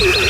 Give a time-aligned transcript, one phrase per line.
[0.00, 0.29] Yeah.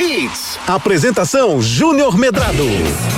[0.00, 0.60] Hits.
[0.64, 2.62] Apresentação Júnior Medrado.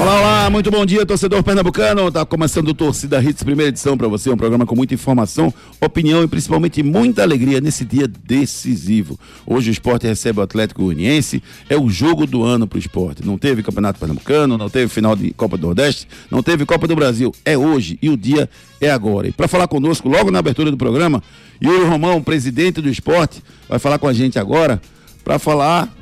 [0.00, 2.10] Olá, olá, muito bom dia, torcedor pernambucano.
[2.10, 6.22] Tá começando o Torcida Hits, primeira edição para você, um programa com muita informação, opinião
[6.22, 9.20] e principalmente muita alegria nesse dia decisivo.
[9.46, 13.26] Hoje o esporte recebe o Atlético Uniense, é o jogo do ano pro esporte.
[13.26, 16.96] Não teve Campeonato Pernambucano, não teve final de Copa do Nordeste, não teve Copa do
[16.96, 17.30] Brasil.
[17.44, 18.48] É hoje e o dia
[18.80, 19.28] é agora.
[19.28, 21.22] E para falar conosco, logo na abertura do programa,
[21.62, 24.80] Yuri Romão, presidente do esporte, vai falar com a gente agora
[25.22, 25.99] para falar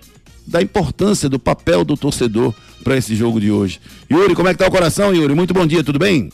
[0.49, 3.81] da importância do papel do torcedor para esse jogo de hoje.
[4.11, 5.35] Yuri, como é que tá o coração, Yuri?
[5.35, 6.31] Muito bom dia, tudo bem?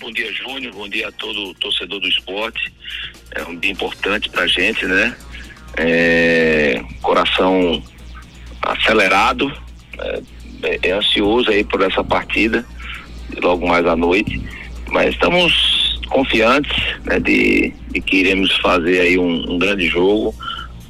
[0.00, 0.72] Bom dia, Júnior.
[0.72, 2.72] Bom dia a todo torcedor do esporte.
[3.32, 5.14] É um dia importante pra gente, né?
[5.76, 7.82] É, coração
[8.62, 9.52] acelerado,
[10.62, 12.64] é, é ansioso aí por essa partida,
[13.42, 14.40] logo mais à noite.
[14.88, 16.72] Mas estamos confiantes
[17.04, 20.34] né, de, de que iremos fazer aí um, um grande jogo,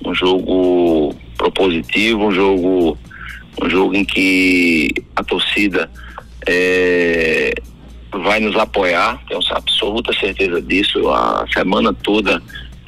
[0.05, 1.15] um jogo
[1.51, 2.98] propositivo, um jogo,
[3.62, 5.91] um jogo em que a torcida
[6.47, 7.53] é,
[8.12, 11.09] vai nos apoiar, tenho absoluta certeza disso.
[11.11, 12.43] A semana toda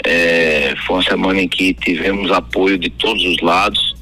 [0.05, 3.95] é, foi uma semana em que tivemos apoio de todos os lados.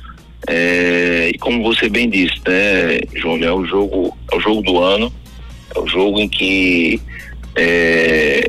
[0.47, 4.83] É, e como você bem disse, né, Júnior, é o jogo, é o jogo do
[4.83, 5.13] ano,
[5.75, 7.01] é o jogo em que
[7.57, 8.49] é,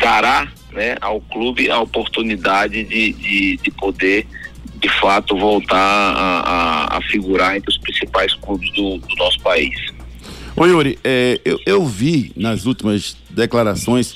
[0.00, 4.26] dará né, ao clube a oportunidade de, de, de poder
[4.80, 9.74] de fato voltar a, a, a, figurar entre os principais clubes do, do nosso país.
[10.56, 14.14] Ô Yuri, é, eu, eu vi nas últimas declarações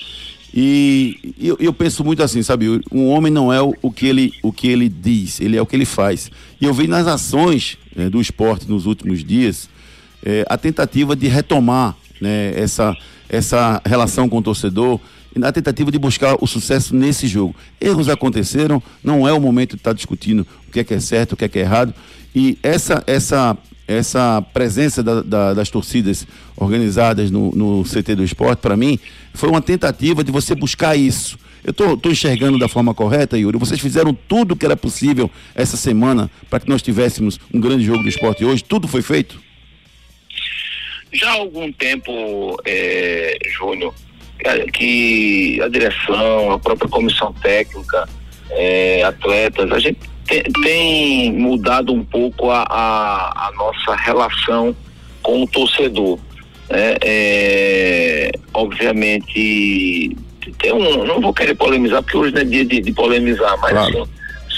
[0.55, 2.81] e eu, eu, penso muito assim, sabe?
[2.91, 5.67] Um homem não é o, o, que ele, o que ele diz, ele é o
[5.67, 6.31] que ele faz.
[6.61, 9.69] E eu vi nas ações né, do esporte nos últimos dias
[10.25, 12.97] é, a tentativa de retomar né, essa,
[13.29, 15.01] essa relação com o torcedor,
[15.35, 17.55] na tentativa de buscar o sucesso nesse jogo.
[17.81, 21.33] Erros aconteceram, não é o momento de estar discutindo o que é que é certo,
[21.33, 21.95] o que é que é errado.
[22.35, 23.57] E essa, essa,
[23.87, 28.99] essa presença da, da, das torcidas organizadas no, no CT do esporte, para mim,
[29.33, 31.39] foi uma tentativa de você buscar isso.
[31.65, 33.57] Eu estou enxergando da forma correta, Yuri.
[33.57, 37.85] Vocês fizeram tudo o que era possível essa semana para que nós tivéssemos um grande
[37.85, 38.63] jogo do esporte hoje.
[38.63, 39.41] Tudo foi feito?
[41.11, 43.95] Já há algum tempo, é, Júnior,
[44.73, 48.09] que a direção, a própria comissão técnica,
[48.51, 54.75] é, atletas, a gente tem, tem, mudado um pouco a, a, a, nossa relação
[55.23, 56.19] com o torcedor.
[56.71, 56.97] Né?
[57.03, 60.17] É, obviamente,
[60.59, 63.73] tem um, não vou querer polemizar, porque hoje não é dia de, de polemizar, mas
[63.73, 64.03] claro.
[64.03, 64.11] assim,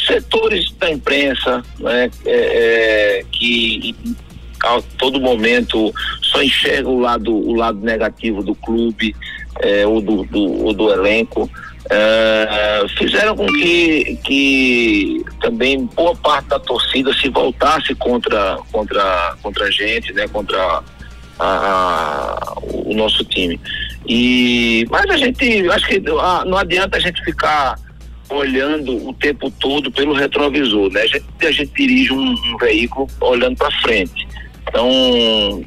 [0.07, 3.95] setores da imprensa né, é, é que
[4.65, 5.93] a todo momento
[6.23, 9.15] só enxerga o lado, o lado negativo do clube,
[9.61, 11.51] é, ou, do, do, ou do elenco,
[11.91, 19.65] é, fizeram com que, que também boa parte da torcida se voltasse contra, contra, contra
[19.67, 20.83] a gente, né, contra
[21.39, 23.61] a, a, o nosso time.
[24.09, 27.77] E, mas a gente, acho que não adianta a gente ficar
[28.29, 31.03] olhando o tempo todo pelo retrovisor, né?
[31.03, 34.27] A gente, a gente dirige um, um veículo olhando para frente.
[34.69, 35.65] Então,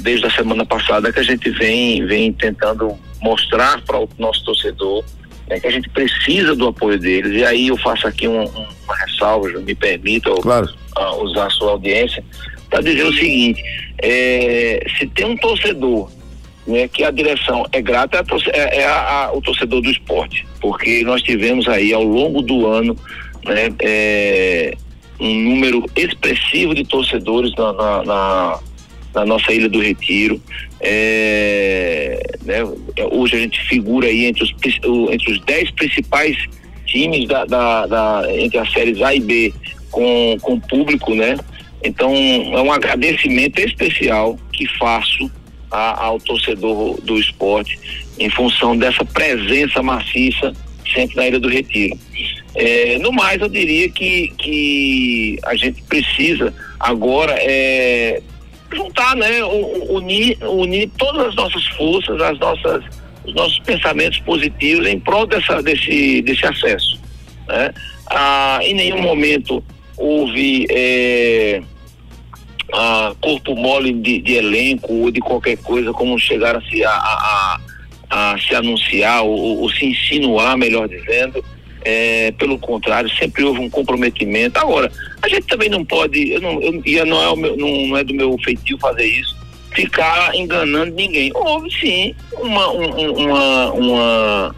[0.00, 5.04] desde a semana passada que a gente vem, vem tentando mostrar para o nosso torcedor
[5.48, 7.32] né, que a gente precisa do apoio deles.
[7.32, 10.68] E aí eu faço aqui um, um, uma ressalva, me permita claro.
[10.98, 12.24] uh, usar a sua audiência,
[12.68, 13.62] para dizer o seguinte:
[14.02, 16.10] é, se tem um torcedor
[16.66, 20.46] né, que a direção é grata, é, é, é a, a, o torcedor do esporte,
[20.60, 22.96] porque nós tivemos aí ao longo do ano
[23.44, 24.74] né, é,
[25.20, 28.58] um número expressivo de torcedores na, na, na
[29.14, 30.40] na nossa Ilha do Retiro.
[30.80, 32.58] É, né,
[33.10, 34.54] hoje a gente figura aí entre os,
[35.10, 36.36] entre os dez principais
[36.86, 39.54] times da, da, da, entre as séries A e B
[39.90, 41.38] com, com público, né?
[41.84, 45.30] Então é um agradecimento especial que faço
[45.70, 47.78] a, ao torcedor do esporte
[48.18, 50.52] em função dessa presença maciça
[50.92, 51.98] sempre na Ilha do Retiro.
[52.54, 58.20] É, no mais, eu diria que, que a gente precisa agora é,
[58.76, 59.42] juntar, né,
[59.88, 62.84] unir, unir todas as nossas forças, as nossas,
[63.24, 67.00] os nossos pensamentos positivos em prol dessa, desse, desse acesso.
[67.48, 67.72] Né?
[68.10, 69.62] Ah, em nenhum momento
[69.96, 71.62] houve é,
[72.72, 76.90] ah, corpo mole de, de, elenco ou de qualquer coisa, como chegaram a se, a,
[76.90, 77.60] a,
[78.10, 81.44] a se anunciar ou, ou, se insinuar, melhor dizendo.
[81.84, 84.58] É, pelo contrário, sempre houve um comprometimento.
[84.58, 84.90] Agora,
[85.20, 86.72] a gente também não pode, eu não, eu,
[87.06, 89.36] não, é meu, não, não, é do meu feitio fazer isso,
[89.72, 91.32] ficar enganando ninguém.
[91.34, 94.56] Houve sim uma, uma, uma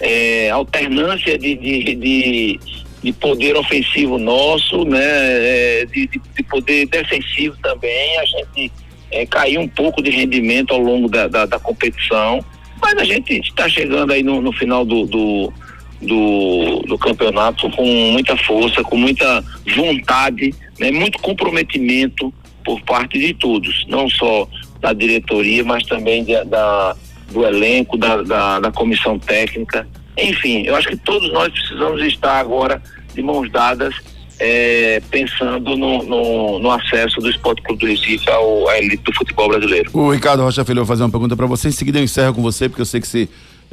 [0.00, 2.60] é, alternância de, de, de
[3.02, 8.18] de poder ofensivo nosso, né, é, de, de, de, poder defensivo também.
[8.18, 8.72] A gente
[9.10, 12.44] é, caiu um pouco de rendimento ao longo da, da, da competição,
[12.80, 15.52] mas a gente está chegando aí no, no final do, do,
[16.00, 22.32] do, do, campeonato com muita força, com muita vontade, né, muito comprometimento
[22.64, 24.48] por parte de todos, não só
[24.80, 26.96] da diretoria, mas também de, da,
[27.32, 29.88] do elenco, da, da, da comissão técnica.
[30.16, 32.82] Enfim, eu acho que todos nós precisamos estar agora
[33.14, 33.94] de mãos dadas,
[34.40, 39.12] é, pensando no, no, no, acesso do Esporte Clube do Recife ao, à elite do
[39.12, 39.90] futebol brasileiro.
[39.92, 42.42] O Ricardo Rocha Filho, vou fazer uma pergunta para você, em seguida eu encerro com
[42.42, 43.28] você, porque eu sei que você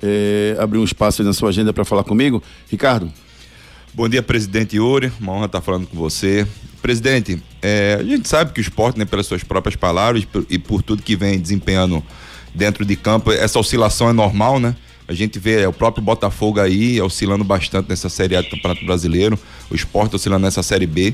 [0.05, 2.41] é, abriu um espaço na sua agenda para falar comigo.
[2.69, 3.11] Ricardo.
[3.93, 5.11] Bom dia, presidente Yuri.
[5.19, 6.45] Uma honra estar falando com você.
[6.81, 10.83] Presidente, é, a gente sabe que o esporte, né, pelas suas próprias palavras e por
[10.83, 12.03] tudo que vem desempenhando
[12.53, 14.75] dentro de campo, essa oscilação é normal, né?
[15.07, 18.85] A gente vê é, o próprio Botafogo aí oscilando bastante nessa Série A do Campeonato
[18.85, 21.13] Brasileiro, o esporte oscilando nessa Série B.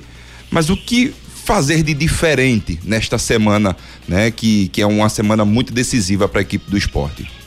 [0.49, 1.13] Mas o que
[1.45, 3.75] fazer de diferente nesta semana,
[4.07, 4.31] né?
[4.31, 7.40] Que, que é uma semana muito decisiva para a equipe do esporte.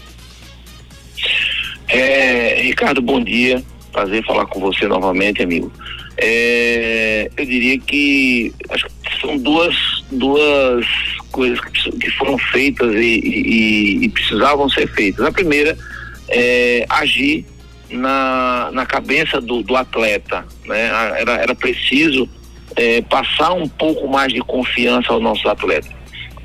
[2.67, 3.63] Ricardo, bom dia.
[3.93, 5.73] Prazer falar com você novamente, amigo.
[6.17, 9.77] É, eu diria que acho que são duas,
[10.11, 10.87] duas
[11.31, 15.25] coisas que, que foram feitas e, e, e precisavam ser feitas.
[15.25, 15.77] A primeira
[16.29, 17.45] é, agir
[17.91, 20.45] na, na cabeça do, do atleta.
[20.67, 20.87] Né?
[21.21, 22.29] Era, era preciso
[22.77, 25.89] é, passar um pouco mais de confiança ao nosso atleta.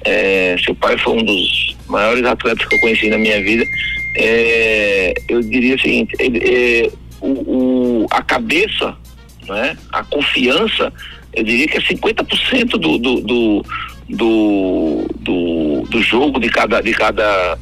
[0.04, 3.66] É, seu pai foi um dos maiores atletas que eu conheci na minha vida.
[4.16, 6.90] É, eu diria o seguinte: é,
[7.22, 8.96] o, o, a cabeça,
[9.48, 9.78] né?
[9.92, 10.92] a confiança,
[11.34, 13.66] eu diria que é 50% do, do, do,
[14.10, 17.58] do, do, do jogo de cada, de cada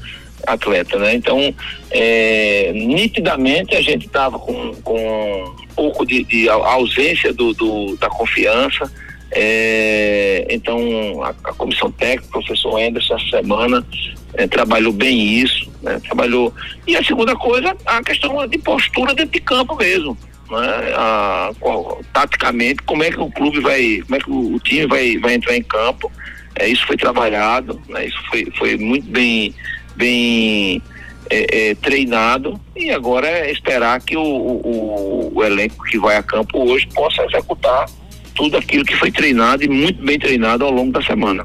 [0.45, 1.15] atleta, né?
[1.15, 1.53] Então,
[1.91, 8.09] é, nitidamente a gente estava com, com um pouco de, de ausência do, do, da
[8.09, 8.91] confiança.
[9.31, 10.79] É, então,
[11.23, 13.85] a, a, comissão técnica, o professor Anderson, essa semana,
[14.33, 15.99] é, trabalhou bem isso, né?
[16.03, 16.53] Trabalhou.
[16.85, 20.17] E a segunda coisa, a questão de postura dentro de campo mesmo.
[20.49, 20.93] Né?
[20.95, 24.87] A, qual, taticamente, como é que o clube vai, como é que o, o time
[24.87, 26.11] vai, vai entrar em campo.
[26.55, 28.05] É, isso foi trabalhado, né?
[28.05, 29.53] isso foi, foi muito bem
[29.95, 30.81] bem
[31.29, 36.23] é, é, treinado e agora é esperar que o, o, o, elenco que vai a
[36.23, 37.89] campo hoje possa executar
[38.33, 41.43] tudo aquilo que foi treinado e muito bem treinado ao longo da semana.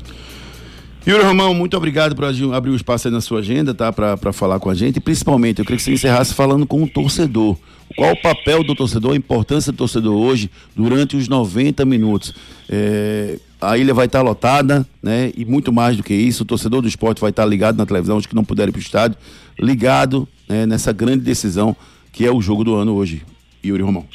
[1.07, 3.93] Yuri Romão, muito obrigado por abrir o espaço aí na sua agenda, tá?
[3.93, 4.97] Para falar com a gente.
[4.97, 7.57] E principalmente, eu queria que você encerrasse falando com o torcedor.
[7.97, 12.33] Qual o papel do torcedor, a importância do torcedor hoje durante os 90 minutos?
[12.69, 15.33] É, a ilha vai estar lotada, né?
[15.37, 18.17] E muito mais do que isso, o torcedor do esporte vai estar ligado na televisão,
[18.17, 19.19] os que não puderem para o estádio,
[19.59, 21.77] ligado né, nessa grande decisão
[22.13, 23.23] que é o jogo do ano hoje.
[23.65, 24.07] Yuri Romão.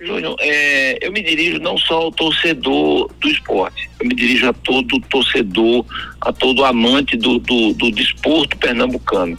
[0.00, 4.52] Júnior, é, eu me dirijo não só ao torcedor do esporte, eu me dirijo a
[4.52, 5.84] todo torcedor,
[6.20, 9.36] a todo amante do, do, do desporto pernambucano.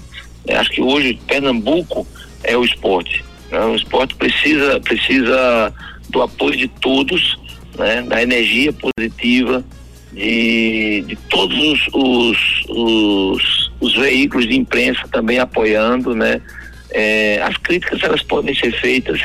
[0.48, 2.08] É, acho que hoje Pernambuco
[2.44, 3.24] é o esporte.
[3.51, 3.60] Né?
[3.60, 5.74] O esporte precisa, precisa
[6.10, 7.39] do apoio de todos,
[7.77, 8.01] né?
[8.03, 9.63] da energia positiva,
[10.12, 16.41] de, de todos os, os, os, os veículos de imprensa também apoiando, né?
[16.94, 19.22] É, as críticas elas podem ser feitas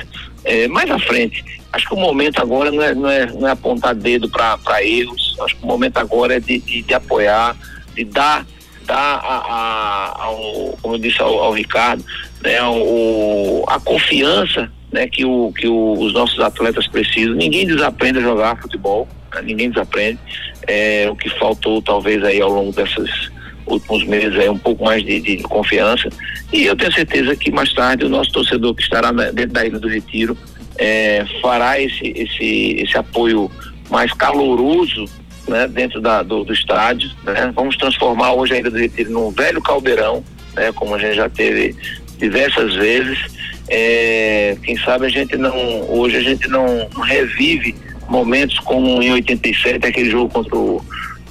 [0.46, 1.44] é, mais à frente.
[1.72, 5.36] Acho que o momento agora não é, não é, não é apontar dedo para erros,
[5.42, 7.56] acho que o momento agora é de, de, de apoiar,
[7.94, 8.46] de dar,
[8.86, 12.02] dar a, a, ao, como eu disse ao, ao Ricardo,
[12.42, 17.34] né, o, a confiança né, que, o, que o, os nossos atletas precisam.
[17.34, 20.18] Ninguém desaprende a jogar futebol, né, ninguém desaprende.
[20.66, 23.35] é, o que faltou talvez aí ao longo desses
[23.66, 26.08] últimos meses é um pouco mais de, de, confiança
[26.52, 29.66] e eu tenho certeza que mais tarde o nosso torcedor que estará na, dentro da
[29.66, 30.36] Ilha do Retiro
[30.78, 33.50] é, fará esse, esse, esse apoio
[33.90, 35.04] mais caloroso
[35.48, 37.10] né, dentro da, do, do estádio.
[37.24, 37.52] Né?
[37.54, 41.28] Vamos transformar hoje a Ilha do Retiro num velho caldeirão, né, como a gente já
[41.28, 41.74] teve
[42.18, 43.18] diversas vezes.
[43.68, 45.54] É, quem sabe a gente não,
[45.90, 47.74] hoje a gente não revive
[48.08, 50.84] momentos como em 87, aquele jogo contra o,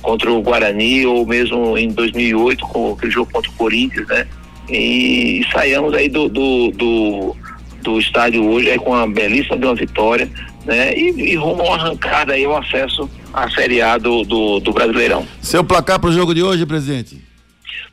[0.05, 4.27] contra o Guarani, ou mesmo em 2008, com aquele jogo contra o Corinthians, né?
[4.69, 7.35] E, e saiamos aí do, do, do,
[7.81, 10.29] do estádio hoje aí com uma belíssima de uma vitória,
[10.63, 10.95] né?
[10.95, 14.71] E, e rumo a uma arrancada aí, o acesso à Série A do, do, do
[14.71, 15.27] Brasileirão.
[15.41, 17.19] Seu placar para o jogo de hoje, presidente?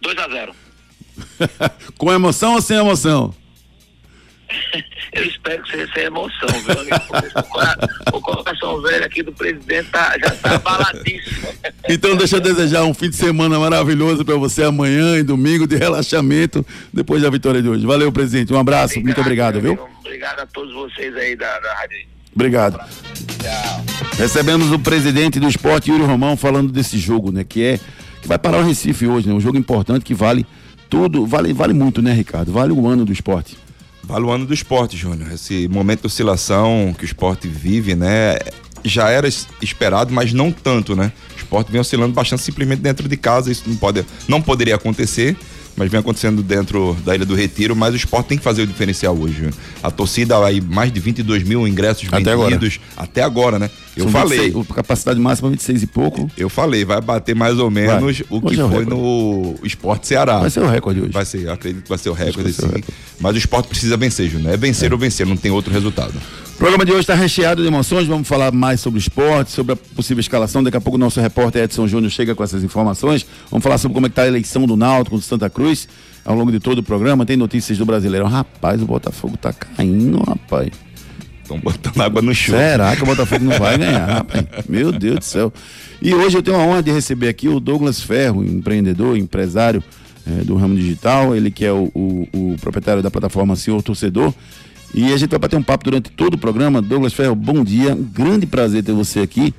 [0.02, 0.52] 2 a 0
[1.96, 3.34] Com emoção ou sem emoção?
[5.12, 6.96] Eu espero que seja sem emoção, viu, amigo?
[8.12, 11.48] O coração velho aqui do presidente tá, já tá abaladíssimo.
[11.88, 15.76] Então deixa eu desejar um fim de semana maravilhoso para você amanhã e domingo de
[15.76, 17.84] relaxamento depois da vitória de hoje.
[17.84, 18.52] Valeu, presidente.
[18.52, 19.78] Um abraço, obrigado, muito obrigado, viu?
[20.00, 22.06] Obrigado a todos vocês aí da, da rádio.
[22.34, 22.78] Obrigado.
[22.78, 23.84] Tchau.
[24.16, 27.44] Recebemos o presidente do esporte, Yuri Romão, falando desse jogo, né?
[27.44, 27.80] Que é
[28.20, 29.34] que vai parar o Recife hoje, né?
[29.34, 30.46] Um jogo importante que vale
[30.88, 32.52] tudo, vale, vale muito, né, Ricardo?
[32.52, 33.56] Vale o ano do esporte.
[34.04, 35.32] Vale o ano do esporte, Júnior.
[35.32, 38.36] Esse momento de oscilação que o esporte vive, né?
[38.84, 39.28] Já era
[39.60, 41.12] esperado, mas não tanto, né?
[41.34, 45.36] O esporte vem oscilando bastante simplesmente dentro de casa, isso não pode, não poderia acontecer
[45.76, 48.66] mas vem acontecendo dentro da Ilha do Retiro, mas o esporte tem que fazer o
[48.66, 49.50] diferencial hoje.
[49.82, 53.04] A torcida aí, mais de 22 mil ingressos até vendidos agora.
[53.04, 53.70] até agora, né?
[53.96, 54.50] Eu São falei.
[54.50, 56.30] 26, capacidade máxima 26 e pouco.
[56.36, 58.26] Eu falei, vai bater mais ou menos vai.
[58.30, 60.38] o que é foi no Esporte Ceará.
[60.38, 61.12] Vai ser o recorde hoje.
[61.12, 62.68] Vai ser, acredito que vai ser o recorde, sim.
[63.20, 64.54] Mas o esporte precisa vencer, Júnior.
[64.54, 64.94] É vencer é.
[64.94, 66.14] ou vencer, não tem outro resultado.
[66.54, 68.06] O programa de hoje está recheado de emoções.
[68.06, 70.62] Vamos falar mais sobre o esporte, sobre a possível escalação.
[70.62, 73.26] Daqui a pouco o nosso repórter Edson Júnior chega com essas informações.
[73.50, 75.88] Vamos falar sobre como é está a eleição do Náutico do Santa Cruz
[76.24, 77.26] ao longo de todo o programa.
[77.26, 78.28] Tem notícias do Brasileirão.
[78.28, 80.70] Rapaz, o Botafogo tá caindo, rapaz.
[81.52, 82.56] Estão botando água no chão.
[82.56, 84.24] Será que o Botafogo não vai ganhar?
[84.68, 85.52] Meu Deus do céu.
[86.00, 89.82] E hoje eu tenho a honra de receber aqui o Douglas Ferro, empreendedor, empresário
[90.26, 91.36] é, do ramo digital.
[91.36, 94.32] Ele que é o, o, o proprietário da plataforma Senhor Torcedor.
[94.94, 96.80] E a gente vai bater um papo durante todo o programa.
[96.80, 97.94] Douglas Ferro, bom dia.
[97.94, 99.54] Um grande prazer ter você aqui.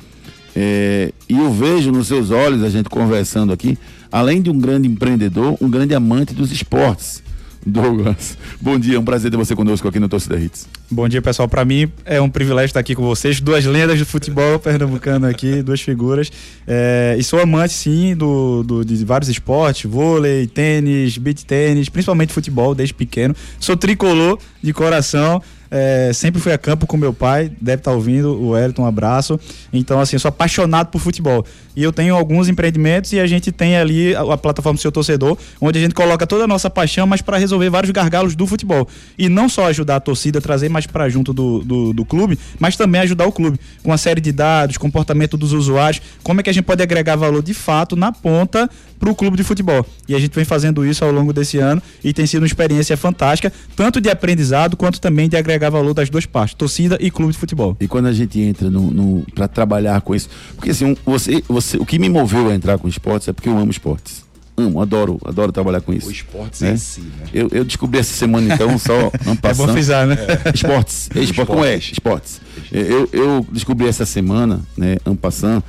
[0.56, 3.78] É, e eu vejo nos seus olhos, a gente conversando aqui,
[4.12, 7.24] além de um grande empreendedor, um grande amante dos esportes.
[7.66, 10.68] Douglas, bom dia, é um prazer ter você conosco aqui no Torcida Hits.
[10.92, 11.48] Bom dia, pessoal.
[11.48, 15.62] Para mim é um privilégio estar aqui com vocês, duas lendas do futebol pernambucano aqui,
[15.62, 16.32] duas figuras.
[16.68, 22.34] É, e sou amante, sim, do, do, de vários esportes, vôlei, tênis, beat tênis, principalmente
[22.34, 23.36] futebol, desde pequeno.
[23.60, 25.42] Sou tricolor de coração.
[25.76, 28.86] É, sempre fui a campo com meu pai, deve estar tá ouvindo, o Elton, um
[28.86, 29.40] abraço.
[29.74, 31.44] Então, assim, eu sou apaixonado por futebol.
[31.76, 35.36] E eu tenho alguns empreendimentos e a gente tem ali a, a plataforma Seu Torcedor,
[35.60, 38.88] onde a gente coloca toda a nossa paixão, mas para resolver vários gargalos do futebol.
[39.18, 42.38] E não só ajudar a torcida a trazer mais para junto do, do, do, clube,
[42.60, 46.44] mas também ajudar o clube com uma série de dados, comportamento dos usuários, como é
[46.44, 48.70] que a gente pode agregar valor de fato na ponta
[49.04, 49.86] para o clube de futebol.
[50.08, 52.96] E a gente vem fazendo isso ao longo desse ano e tem sido uma experiência
[52.96, 57.34] fantástica, tanto de aprendizado quanto também de agregar valor das duas partes, torcida e clube
[57.34, 57.76] de futebol.
[57.82, 61.76] E quando a gente entra no, no para trabalhar com isso, porque assim, você, você,
[61.76, 64.24] o que me moveu a entrar com esportes é porque eu amo esportes.
[64.56, 66.08] Amo, adoro, adoro trabalhar com isso.
[66.08, 66.74] O esportes né?
[66.74, 67.26] em si, né?
[67.34, 69.64] Eu, eu descobri essa semana, então, só não passando.
[69.64, 70.16] É bom frisar, né?
[70.46, 70.52] É.
[70.54, 71.76] Esportes, é, esporte, como é?
[71.76, 72.40] Esportes.
[72.72, 75.64] Eu, eu descobri essa semana, né, passando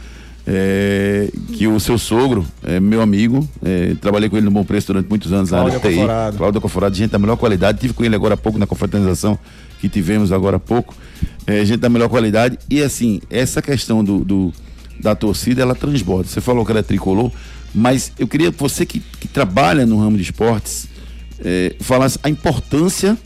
[0.47, 4.89] é, que o seu sogro é meu amigo, é, trabalhei com ele no Bom Preço
[4.89, 6.37] durante muitos anos na área TI.
[6.37, 9.39] Cláudio Conforado, gente da melhor qualidade, tive com ele agora há pouco na confraternização
[9.81, 10.95] que tivemos agora há pouco,
[11.47, 12.59] é, gente da melhor qualidade.
[12.71, 14.53] E assim, essa questão do, do
[15.01, 17.31] da torcida, ela transborda, você falou que era tricolor,
[17.75, 20.89] mas eu queria que você que, que trabalha no ramo de esportes
[21.45, 23.19] é, falasse a importância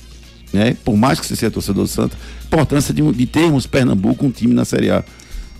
[0.53, 4.31] né, por mais que você seja torcedor do Santa, importância de, de termos Pernambuco um
[4.31, 5.05] time na Série A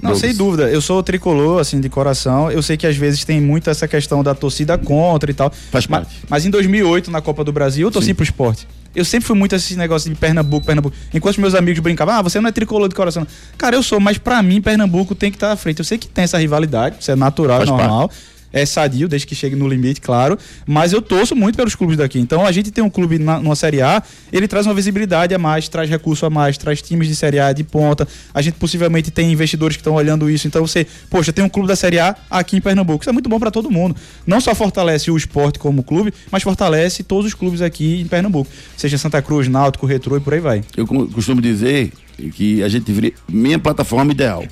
[0.01, 0.71] não, sem dúvida.
[0.71, 2.51] Eu sou tricolor, assim, de coração.
[2.51, 5.53] Eu sei que às vezes tem muito essa questão da torcida contra e tal.
[5.71, 6.09] Faz parte.
[6.23, 8.15] Mas, mas em 2008, na Copa do Brasil, eu torci Sim.
[8.15, 8.67] pro esporte.
[8.95, 10.97] Eu sempre fui muito esse negócio de Pernambuco, Pernambuco.
[11.13, 13.27] Enquanto meus amigos brincavam, ah, você não é tricolor de coração.
[13.57, 15.79] Cara, eu sou, mas para mim, Pernambuco tem que estar tá à frente.
[15.79, 18.09] Eu sei que tem essa rivalidade, isso é natural, Faz normal.
[18.09, 20.39] Parte é sadio, desde que chegue no limite, claro.
[20.67, 22.19] Mas eu torço muito pelos clubes daqui.
[22.19, 24.03] Então a gente tem um clube na, numa Série A,
[24.33, 27.53] ele traz uma visibilidade a mais, traz recurso a mais, traz times de Série A
[27.53, 28.07] de ponta.
[28.33, 30.47] A gente possivelmente tem investidores que estão olhando isso.
[30.47, 33.03] Então você, poxa, tem um clube da Série A aqui em Pernambuco.
[33.03, 33.97] Isso é muito bom para todo mundo.
[34.27, 38.51] Não só fortalece o esporte como clube, mas fortalece todos os clubes aqui em Pernambuco.
[38.77, 40.65] Seja Santa Cruz, Náutico, Retrô e por aí vai.
[40.77, 41.93] Eu costumo dizer
[42.33, 43.13] que a gente deveria.
[43.29, 44.45] Minha plataforma ideal.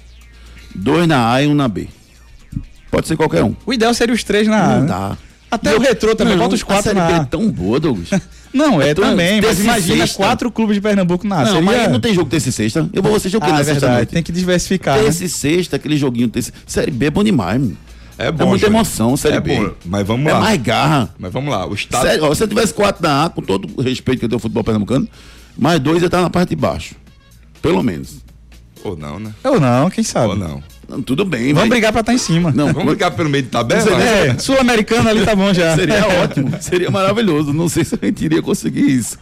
[0.75, 1.89] Dois na A e um na B
[2.91, 3.55] Pode ser qualquer um.
[3.67, 4.69] O ideal seria os três na A.
[4.77, 4.87] Não né?
[4.89, 5.17] dá.
[5.51, 7.17] Até o retrô também, Não, bota os a quatro Série na B A.
[7.19, 8.09] é tão boa, Douglas.
[8.53, 10.17] Não, é Então, também, mas terça e imagina sexta.
[10.17, 11.45] quatro clubes de Pernambuco na A.
[11.45, 11.63] Não, seria...
[11.63, 12.89] mas não tem jogo terça e sexta.
[12.93, 14.09] Eu vou assistir o que Ah, na é sexta verdade, noite?
[14.13, 14.97] tem que diversificar.
[14.97, 15.05] né?
[15.05, 16.53] Terça e sexta, aquele joguinho terça.
[16.67, 17.77] Série B é bom demais, mano.
[18.19, 18.47] É É bom.
[18.47, 18.81] muita Júnior.
[18.81, 19.57] emoção, Série é B.
[19.57, 20.41] Bom, mas vamos É lá.
[20.41, 21.11] mais garra.
[21.19, 21.67] Mas vamos lá.
[21.67, 22.03] O estado.
[22.07, 24.37] Sério, ó, se eu tivesse quatro na A, com todo o respeito que eu tenho
[24.37, 25.07] ao futebol pernambucano,
[25.59, 26.95] mais dois ia estar na parte de baixo.
[27.61, 28.17] Pelo menos.
[28.83, 29.33] Ou não, né?
[29.45, 30.29] Ou não, quem sabe.
[30.29, 30.63] Ou não.
[30.89, 32.53] Não, tudo bem, Vamos mas- brigar pra estar em cima.
[32.55, 34.03] Não, Vamos brigar pelo meio de tabela?
[34.03, 35.75] É, sul-americano ali tá bom já.
[35.75, 37.53] Seria ótimo, seria maravilhoso.
[37.53, 39.19] Não sei se a gente iria conseguir isso.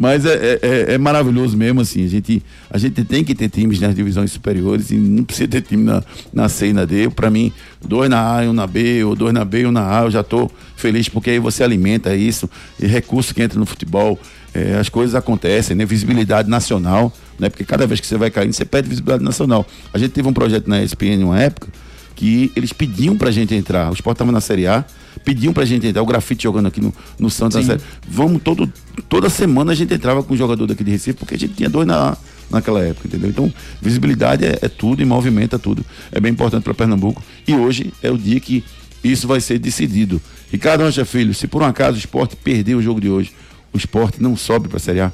[0.00, 2.04] Mas é, é- é- é maravilhoso mesmo, assim.
[2.04, 5.60] A gente, a gente tem que ter times nas divisões superiores e não precisa ter
[5.62, 7.10] time na, na C e na D.
[7.10, 7.52] Pra mim,
[7.84, 10.04] dois na A e um na B, ou dois na B e um na A,
[10.04, 12.48] eu já tô feliz, porque aí você alimenta isso,
[12.78, 14.16] e recurso que entra no futebol.
[14.54, 15.84] é, as coisas acontecem, né?
[15.84, 17.48] Visibilidade nacional, né?
[17.48, 19.66] Porque cada vez que você vai caindo, você perde visibilidade nacional.
[19.92, 21.68] A gente teve um projeto na ESPN uma época
[22.14, 23.90] que eles pediam pra gente entrar.
[23.90, 24.84] O Sport tava na Série A,
[25.24, 26.02] pediam pra gente entrar.
[26.02, 27.80] O grafite jogando aqui no, no Santos na Série.
[28.08, 28.70] Vamos todo,
[29.08, 31.68] toda semana a gente entrava com um jogador daqui de Recife, porque a gente tinha
[31.68, 32.16] dois na,
[32.50, 33.30] naquela época, entendeu?
[33.30, 35.84] Então, visibilidade é, é tudo e movimenta tudo.
[36.10, 37.22] É bem importante para Pernambuco.
[37.46, 38.64] E hoje é o dia que
[39.04, 40.20] isso vai ser decidido.
[40.50, 43.32] Ricardo Rocha Filho, se por um acaso o esporte perder o jogo de hoje,
[43.72, 45.12] o esporte não sobe pra Série A.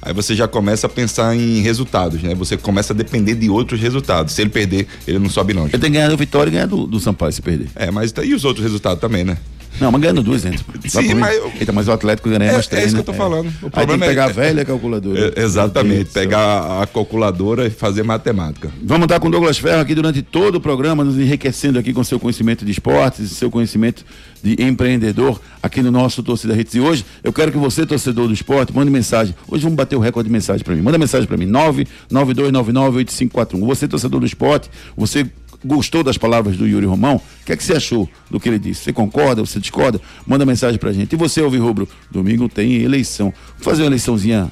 [0.00, 2.34] Aí você já começa a pensar em resultados, né?
[2.34, 4.32] Você começa a depender de outros resultados.
[4.32, 5.64] Se ele perder, ele não sobe não.
[5.64, 7.68] Ele tem que ganhar do Vitória e ganhar do, do Sampaio se perder.
[7.74, 9.36] É, mas tá- e os outros resultados também, né?
[9.80, 10.64] Não, mas ganhando duas, entra.
[10.66, 11.20] Vai Sim, por mim.
[11.20, 13.02] mas eu- Eita, mas o Atlético ganha É- mais é três, isso né?
[13.02, 13.46] que eu tô falando.
[13.46, 15.32] O Aí tem problema que é- pegar a é- velha calculadora.
[15.36, 16.10] É, exatamente.
[16.10, 18.70] Pegar a calculadora e fazer matemática.
[18.82, 22.02] Vamos estar com o Douglas Ferro aqui durante todo o programa, nos enriquecendo aqui com
[22.02, 24.04] seu conhecimento de esportes, seu conhecimento
[24.42, 26.74] de empreendedor aqui no nosso Torcida Hits.
[26.74, 29.34] E hoje eu quero que você, torcedor do esporte, mande mensagem.
[29.48, 30.82] Hoje vamos bater o recorde de mensagem para mim.
[30.82, 33.66] Manda mensagem para mim, 992998541.
[33.66, 35.26] Você, torcedor do esporte, você
[35.64, 37.16] gostou das palavras do Yuri Romão?
[37.16, 38.84] O que é que você achou do que ele disse?
[38.84, 40.00] Você concorda, você discorda?
[40.26, 41.12] Manda mensagem pra gente.
[41.12, 43.32] E você, Alvi Rubro, domingo tem eleição.
[43.50, 44.50] Vamos fazer uma eleiçãozinha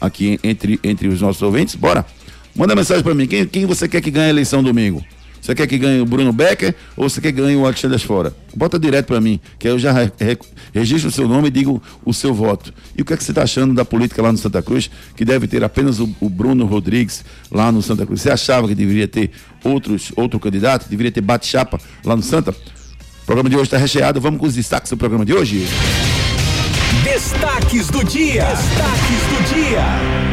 [0.00, 1.74] aqui entre, entre os nossos ouvintes?
[1.74, 2.04] Bora?
[2.54, 3.26] Manda mensagem pra mim.
[3.26, 5.04] Quem, quem você quer que ganhe a eleição domingo?
[5.44, 8.34] Você quer que ganhe o Bruno Becker ou você quer que ganhe o Alexandre Fora?
[8.56, 10.38] Bota direto pra mim, que aí eu já re- re-
[10.72, 12.72] registro o seu nome e digo o seu voto.
[12.96, 15.22] E o que é que você tá achando da política lá no Santa Cruz, que
[15.22, 18.22] deve ter apenas o, o Bruno Rodrigues lá no Santa Cruz?
[18.22, 20.88] Você achava que deveria ter outros, outro candidato?
[20.88, 22.50] Deveria ter bate-chapa lá no Santa?
[22.52, 24.18] O programa de hoje está recheado.
[24.22, 25.66] Vamos com os destaques do programa de hoje?
[27.04, 28.46] Destaques do dia.
[28.46, 30.23] Destaques do dia.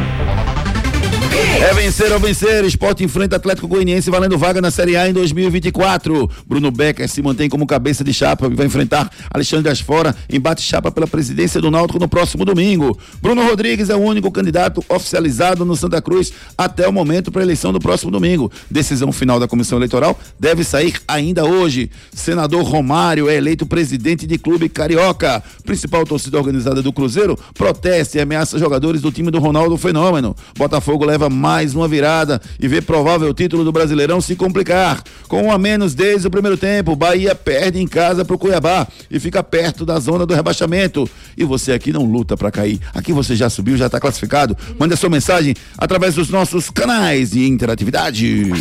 [1.34, 2.66] É vencer ou vencer.
[2.66, 6.30] Esporte enfrenta Atlético Goianiense valendo vaga na Série A em 2024.
[6.46, 10.92] Bruno Becker se mantém como cabeça de chapa e vai enfrentar Alexandre Asfora em bate-chapa
[10.92, 12.98] pela presidência do Náutico no próximo domingo.
[13.22, 17.46] Bruno Rodrigues é o único candidato oficializado no Santa Cruz até o momento para a
[17.46, 18.52] eleição do próximo domingo.
[18.70, 21.90] Decisão final da comissão eleitoral deve sair ainda hoje.
[22.14, 25.42] Senador Romário é eleito presidente de clube carioca.
[25.64, 30.36] Principal torcida organizada do Cruzeiro protesta e ameaça jogadores do time do Ronaldo Fenômeno.
[30.58, 35.04] Botafogo leva mais uma virada e vê provável título do Brasileirão se complicar.
[35.28, 39.20] Com um a menos desde o primeiro tempo, Bahia perde em casa pro Cuiabá e
[39.20, 41.10] fica perto da zona do rebaixamento.
[41.38, 42.80] E você aqui não luta para cair.
[42.94, 44.58] Aqui você já subiu, já está classificado.
[44.78, 48.52] Manda sua mensagem através dos nossos canais de interatividade.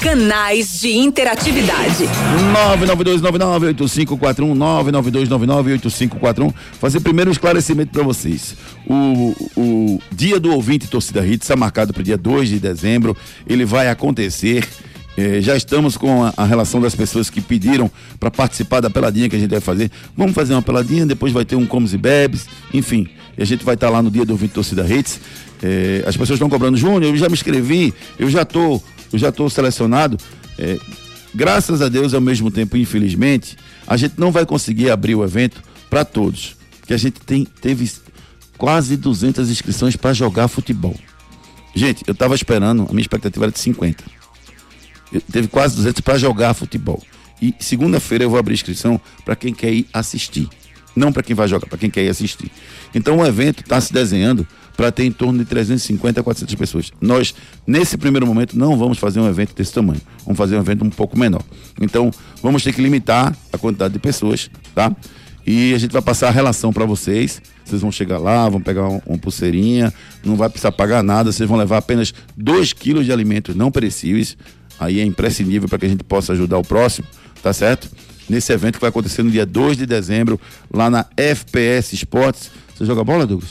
[0.00, 2.08] Canais de interatividade.
[3.74, 8.56] 992998541 992998541 Fazer primeiro um esclarecimento para vocês.
[8.86, 13.16] O, o dia do ouvinte torcida Hits está marcado para dia 2 de dezembro.
[13.46, 14.66] Ele vai acontecer.
[15.16, 19.28] Eh, já estamos com a, a relação das pessoas que pediram para participar da peladinha
[19.28, 19.90] que a gente vai fazer.
[20.16, 23.08] Vamos fazer uma peladinha, depois vai ter um comes e bebes, enfim.
[23.36, 25.20] E a gente vai estar lá no dia do ouvinte torcida Hits.
[25.62, 28.80] Eh, as pessoas estão cobrando, Júnior, eu já me inscrevi, eu já tô,
[29.12, 30.16] eu já tô selecionado.
[30.58, 30.78] Eh,
[31.34, 35.62] graças a Deus, ao mesmo tempo, infelizmente, a gente não vai conseguir abrir o evento
[35.90, 36.56] para todos.
[36.80, 37.90] Porque a gente tem, teve
[38.56, 40.94] quase 200 inscrições para jogar futebol.
[41.74, 44.04] Gente, eu estava esperando, a minha expectativa era de 50.
[45.12, 47.02] Eu, teve quase 200 para jogar futebol.
[47.40, 50.48] E segunda-feira eu vou abrir inscrição para quem quer ir assistir.
[50.94, 52.50] Não para quem vai jogar, para quem quer ir assistir.
[52.94, 56.92] Então o evento está se desenhando para ter em torno de 350 a 400 pessoas.
[57.00, 57.34] Nós,
[57.66, 60.00] nesse primeiro momento, não vamos fazer um evento desse tamanho.
[60.24, 61.42] Vamos fazer um evento um pouco menor.
[61.80, 62.10] Então,
[62.42, 64.94] vamos ter que limitar a quantidade de pessoas, tá?
[65.46, 67.42] E a gente vai passar a relação para vocês.
[67.70, 69.92] Vocês vão chegar lá, vão pegar um- uma pulseirinha,
[70.24, 74.36] não vai precisar pagar nada, vocês vão levar apenas 2 quilos de alimentos não perecíveis.
[74.78, 77.06] Aí é imprescindível para que a gente possa ajudar o próximo,
[77.42, 77.88] tá certo?
[78.28, 80.40] Nesse evento que vai acontecer no dia 2 de dezembro,
[80.72, 82.50] lá na FPS Esportes.
[82.76, 83.50] Você joga bola, Douglas?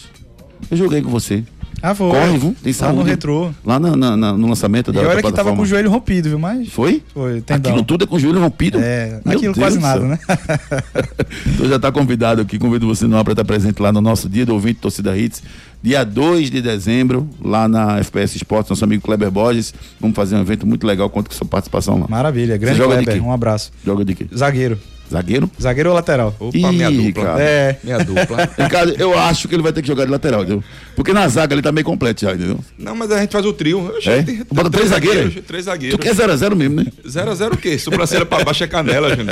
[0.70, 1.44] Eu joguei com você.
[1.82, 2.10] Ah, foi.
[2.12, 2.56] Corre, viu?
[2.62, 2.98] Tem Lá saúde.
[2.98, 3.52] no retrô.
[3.66, 6.28] Lá na- na- na- no lançamento da E olha que tava com o joelho rompido,
[6.30, 6.38] viu?
[6.40, 6.70] Mas.
[6.70, 7.02] Foi?
[7.14, 7.72] Foi, tendão.
[7.72, 8.80] Aquilo tudo é com o joelho rompido?
[8.82, 10.20] É, Meu aquilo Deus quase nada, né?
[11.48, 14.46] Então já está convidado aqui, convido você não para estar presente lá no nosso dia
[14.46, 15.42] do ouvinte Torcida Hits,
[15.82, 19.74] dia 2 de dezembro, lá na FPS Esportes, nosso amigo Kleber Borges.
[20.00, 22.08] Vamos fazer um evento muito legal, conto com sua participação lá.
[22.10, 23.28] Maravilha, grande Você joga de Kleber, quê?
[23.28, 23.72] um abraço.
[23.86, 24.28] Joga de quê?
[24.36, 24.78] Zagueiro.
[25.12, 25.50] Zagueiro?
[25.62, 26.36] Zagueiro ou lateral?
[26.40, 27.24] Opa, Ih, minha dupla.
[27.26, 27.42] cara.
[27.44, 27.80] É.
[27.84, 28.50] Minha dupla.
[28.58, 30.64] Ricardo, eu acho que ele vai ter que jogar de lateral, entendeu?
[30.96, 32.60] Porque na zaga ele tá meio completo já, entendeu?
[32.78, 33.92] Não, mas a gente faz o trio.
[34.06, 34.22] Eu É?
[34.22, 35.34] tem- Bota três zagueiros?
[35.48, 36.00] Três Tu zagueiros.
[36.00, 36.86] quer 0x0 mesmo, né?
[37.08, 37.78] 0 a 0 o quê?
[37.80, 39.26] Sobrancelha pra baixo é canela, gente.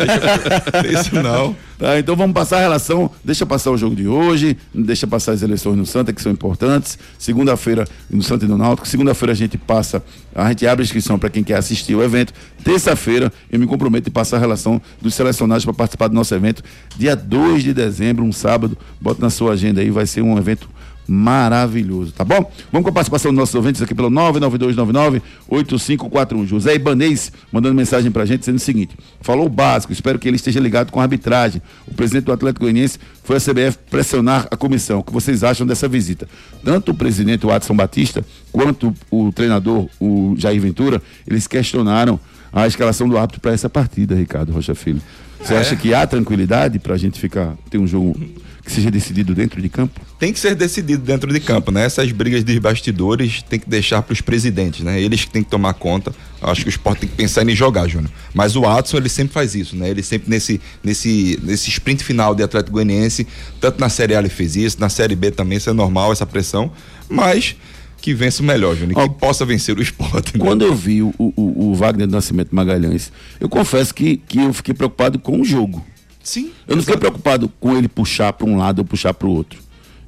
[0.83, 1.55] Deixa, isso não.
[1.77, 5.43] Tá, então vamos passar a relação, deixa passar o jogo de hoje, deixa passar as
[5.43, 6.97] eleições no Santa, que são importantes.
[7.19, 8.87] Segunda-feira, no Santa e no Náutico.
[8.87, 10.01] Segunda-feira a gente passa,
[10.33, 12.33] a gente abre a inscrição para quem quer assistir o evento.
[12.63, 16.63] Terça-feira eu me comprometo em passar a relação dos selecionados para participar do nosso evento.
[16.97, 18.77] Dia 2 de dezembro, um sábado.
[18.99, 20.69] Bota na sua agenda aí, vai ser um evento
[21.08, 22.51] maravilhoso, tá bom?
[22.71, 26.45] Vamos com a participação dos nossos ouvintes aqui pelo 99299-8541.
[26.45, 30.36] José Ibanês mandando mensagem pra gente dizendo o seguinte: falou o básico, espero que ele
[30.36, 31.62] esteja ligado com a arbitragem.
[31.88, 34.99] O presidente do Atlético Goianiense foi a CBF pressionar a comissão.
[34.99, 36.27] O que vocês acham dessa visita?
[36.63, 42.19] Tanto o presidente, o Adson Batista, quanto o treinador, o Jair Ventura, eles questionaram
[42.51, 45.01] a escalação do árbitro para essa partida, Ricardo Rocha Filho.
[45.47, 45.57] Você É.
[45.60, 48.19] acha que há tranquilidade para a gente ficar ter um jogo
[48.65, 50.01] que seja decidido dentro de campo?
[50.19, 51.86] Tem que ser decidido dentro de campo, né?
[51.86, 54.99] Essas brigas de bastidores tem que deixar para os presidentes, né?
[55.01, 56.13] Eles que têm que tomar conta.
[56.41, 58.12] Acho que o esporte tem que pensar em jogar, Júnior.
[58.33, 59.89] Mas o Watson, ele sempre faz isso, né?
[59.89, 63.25] Ele sempre nesse, nesse, nesse sprint final de Atlético Goianiense,
[63.62, 66.25] tanto na Série A ele fez isso, na Série B também, isso é normal, essa
[66.25, 66.69] pressão.
[67.10, 67.55] Mas
[68.01, 69.01] que vença o melhor, Júnior.
[69.01, 70.38] Que possa vencer o esporte.
[70.38, 70.43] né?
[70.43, 74.53] Quando eu vi o, o, o Wagner do Nascimento Magalhães, eu confesso que, que eu
[74.53, 75.86] fiquei preocupado com o jogo.
[76.23, 76.51] Sim.
[76.67, 79.60] Eu não fiquei preocupado com ele puxar para um lado ou puxar para o outro.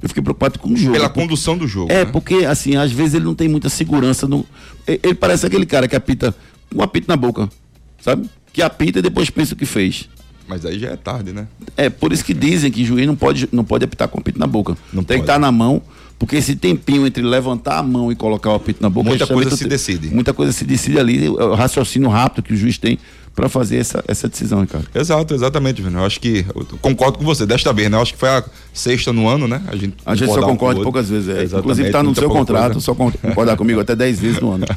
[0.02, 0.92] Eu fiquei preocupado com o jogo.
[0.92, 1.92] Pela condução do jogo.
[1.92, 2.10] É, né?
[2.10, 4.26] porque assim, às vezes ele não tem muita segurança.
[4.26, 4.46] No...
[4.86, 6.34] Ele parece aquele cara que apita
[6.70, 7.48] com um apito na boca,
[8.00, 8.28] sabe?
[8.52, 10.08] Que apita e depois pensa o que fez.
[10.48, 11.46] Mas aí já é tarde, né?
[11.76, 14.38] É, por isso que dizem que juiz não pode, não pode apitar com o apito
[14.38, 14.76] na boca.
[14.92, 15.30] Não tem que pode.
[15.30, 15.80] estar na mão,
[16.20, 19.08] porque esse tempinho entre levantar a mão e colocar o apito na boca...
[19.08, 20.08] Muita coisa se decide.
[20.14, 22.98] Muita coisa se decide ali, o raciocínio rápido que o juiz tem
[23.34, 24.86] para fazer essa, essa decisão, Ricardo.
[24.94, 26.02] Exato, exatamente, Júnior.
[26.02, 26.44] Eu acho que.
[26.54, 27.96] eu concordo com você, desta vez, né?
[27.96, 29.62] Eu acho que foi a sexta no ano, né?
[29.68, 30.82] A gente, A gente só um concorda outro.
[30.82, 31.28] poucas vezes.
[31.28, 31.32] É.
[31.44, 32.80] Exatamente, Inclusive está no seu contrato, coisa.
[32.80, 34.66] só con- concordar comigo até 10 vezes no ano.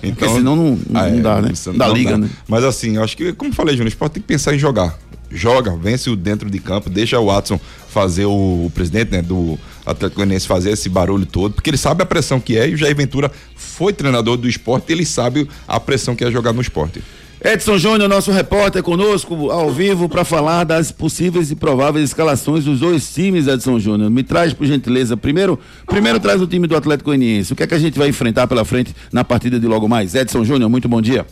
[0.00, 1.52] Porque Então- senão não, não, Ah, é, dá, né?
[1.66, 2.18] Não dá não liga, dá.
[2.18, 2.28] né?
[2.46, 4.58] Mas assim, eu acho que, como eu falei, Júnior, o esporte tem que pensar em
[4.58, 4.98] jogar.
[5.30, 7.58] Joga, vence o dentro de campo, deixa o Watson
[7.92, 12.02] fazer o, o presidente né, do Atlético Goianiense fazer esse barulho todo, porque ele sabe
[12.02, 15.78] a pressão que é e o Jair Ventura foi treinador do esporte, ele sabe a
[15.78, 17.02] pressão que é jogar no esporte.
[17.44, 22.78] Edson Júnior, nosso repórter, conosco ao vivo para falar das possíveis e prováveis escalações dos
[22.78, 24.08] dois times, Edson Júnior.
[24.10, 27.52] Me traz, por gentileza, primeiro, primeiro traz o time do Atlético Goianiense.
[27.52, 30.14] O que é que a gente vai enfrentar pela frente na partida de logo mais?
[30.14, 31.26] Edson Júnior, muito bom dia.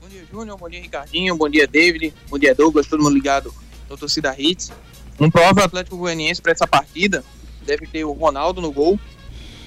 [0.00, 0.56] Bom dia, Júnior.
[0.56, 1.36] Bom dia, Ricardinho.
[1.36, 2.14] Bom dia, David.
[2.30, 2.86] Bom dia, Douglas.
[2.86, 3.52] Todo mundo ligado
[3.90, 4.70] no Torcida Hits.
[5.18, 7.24] Um provável Atlético Goianiense para essa partida
[7.64, 8.98] deve ter o Ronaldo no gol,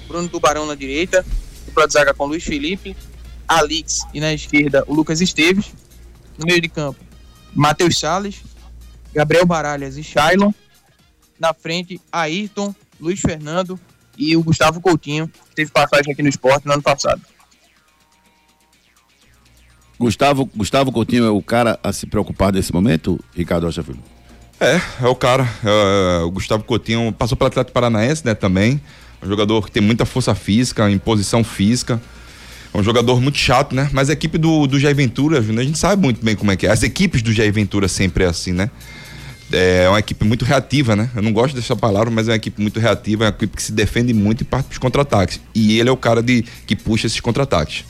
[0.07, 1.25] Bruno Tubarão na direita,
[1.65, 2.95] dupla de zaga com Luiz Felipe,
[3.47, 5.73] Alix e na esquerda o Lucas Esteves.
[6.37, 6.99] No meio de campo,
[7.53, 8.43] Matheus Salles,
[9.13, 10.51] Gabriel Baralhas e Shailon.
[11.39, 13.79] Na frente, Ayrton, Luiz Fernando
[14.17, 17.21] e o Gustavo Coutinho, que teve passagem aqui no esporte no ano passado.
[19.99, 24.16] Gustavo, Gustavo Coutinho é o cara a se preocupar nesse momento, Ricardo Rocha Filho?
[24.59, 25.47] É, é o cara.
[25.63, 28.81] é, o Gustavo Coutinho passou pelo Atlético Paranaense, né, também.
[29.21, 32.01] Um jogador que tem muita força física, imposição física.
[32.73, 33.89] É um jogador muito chato, né?
[33.91, 36.67] Mas a equipe do, do Jair Ventura, a gente sabe muito bem como é que
[36.67, 36.71] é.
[36.71, 38.69] As equipes do Jair Ventura sempre é assim, né?
[39.51, 41.09] É uma equipe muito reativa, né?
[41.15, 43.63] Eu não gosto dessa palavra, mas é uma equipe muito reativa, é uma equipe que
[43.63, 45.39] se defende muito e parte dos contra-ataques.
[45.55, 47.85] E ele é o cara de, que puxa esses contra-ataques.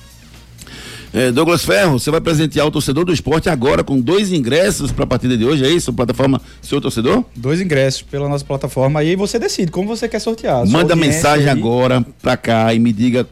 [1.18, 5.04] É, Douglas Ferro, você vai presentear o torcedor do esporte agora com dois ingressos para
[5.04, 5.92] a partida de hoje, é isso?
[5.92, 7.26] Plataforma Seu Torcedor?
[7.36, 9.00] Dois ingressos pela nossa plataforma.
[9.00, 10.64] Aí você decide como você quer sortear.
[10.68, 11.50] Manda mensagem aí.
[11.50, 13.28] agora pra cá e me diga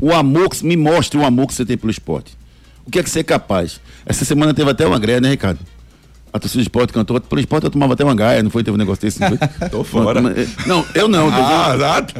[0.00, 2.38] o amor, que, me mostre o amor que você tem pelo esporte.
[2.86, 3.80] O que é que você é capaz?
[4.06, 5.58] Essa semana teve até uma greia, né, Ricardo?
[6.32, 7.20] A torcida do esporte cantou.
[7.20, 8.62] Pelo esporte eu tomava até uma gaia, não foi?
[8.62, 9.38] Teve um negócio desse, não foi?
[9.70, 10.20] Tô fora.
[10.66, 11.28] Não, eu não.
[11.32, 11.74] Ah,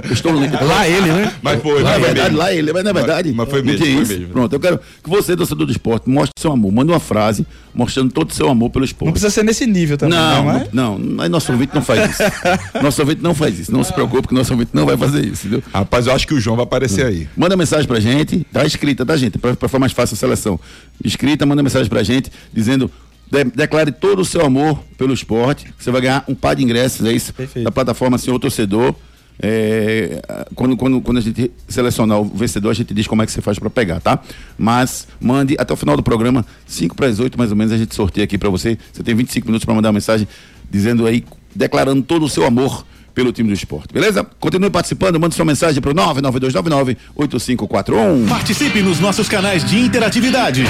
[0.05, 1.33] eu estou Lá ele, né?
[1.43, 2.39] Mas foi, Lá é mas foi verdade, mesmo.
[2.39, 3.33] lá ele, mas não é verdade.
[3.33, 4.13] mas foi Não mesmo, foi isso.
[4.13, 4.29] mesmo.
[4.29, 6.73] Pronto, eu quero que você, torcedor do esporte, mostre seu amor.
[6.73, 9.07] Manda uma frase mostrando todo o seu amor pelo esporte.
[9.07, 10.69] Não precisa ser nesse nível também, Não, não, é?
[10.73, 12.23] não, não, mas nosso ouvinte não faz isso.
[12.83, 13.73] nosso ouvinte não faz isso.
[13.73, 15.63] Não se preocupe que nosso ouvinte não vai fazer isso, entendeu?
[15.73, 17.29] Rapaz, eu acho que o João vai aparecer aí.
[17.37, 19.39] Manda mensagem pra gente, tá escrita, tá, gente?
[19.39, 20.59] Pra, pra ficar mais fácil a seleção.
[21.05, 22.91] Escrita, manda mensagem pra gente, dizendo.
[23.31, 25.67] De- declare todo o seu amor pelo esporte.
[25.79, 27.33] Você vai ganhar um par de ingressos, é isso?
[27.35, 27.65] Perfeito.
[27.65, 28.95] Da plataforma Senhor Torcedor.
[29.41, 30.21] É,
[30.55, 33.41] quando, quando, quando a gente selecionar o vencedor, a gente diz como é que você
[33.41, 34.21] faz para pegar, tá?
[34.59, 37.79] Mas mande até o final do programa, 5 para as 8 mais ou menos, a
[37.79, 38.77] gente sorteia aqui para você.
[38.93, 40.27] Você tem 25 minutos para mandar uma mensagem
[40.69, 42.85] dizendo aí, declarando todo o seu amor
[43.19, 44.25] pelo time do esporte, beleza?
[44.39, 48.29] Continue participando, mande sua mensagem pro 992998541.
[48.29, 50.63] Participe nos nossos canais de interatividade.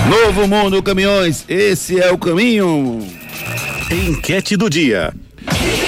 [0.09, 3.07] Novo Mundo Caminhões, esse é o caminho.
[3.91, 5.13] Enquete do dia.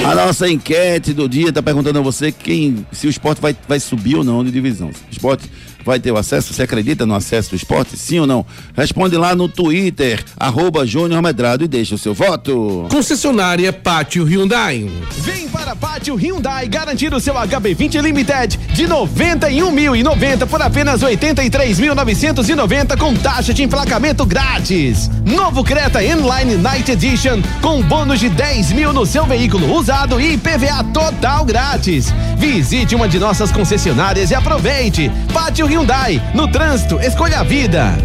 [0.04, 3.78] A nossa enquete do dia está perguntando a você quem, se o esporte vai, vai
[3.78, 4.90] subir ou não de divisão.
[5.10, 5.48] Esporte
[5.84, 6.52] vai ter o acesso?
[6.52, 7.96] Você acredita no acesso do esporte?
[7.96, 8.44] Sim ou não?
[8.76, 12.86] Responde lá no Twitter, arroba Júnior Medrado e deixa o seu voto.
[12.90, 14.90] Concessionária Pátio Hyundai.
[15.18, 23.14] Vem para Pátio Hyundai garantir o seu HB20 Limited de 91.090 por apenas 83.990 com
[23.14, 25.10] taxa de emplacamento grátis.
[25.24, 30.34] Novo Creta Inline Night Edition com bônus de 10 mil no seu veículo usado e
[30.34, 32.12] IPVA total grátis.
[32.36, 35.10] Visite uma de nossas concessionárias e aproveite.
[35.32, 37.96] Pátio Hyundai, no trânsito, escolha a vida.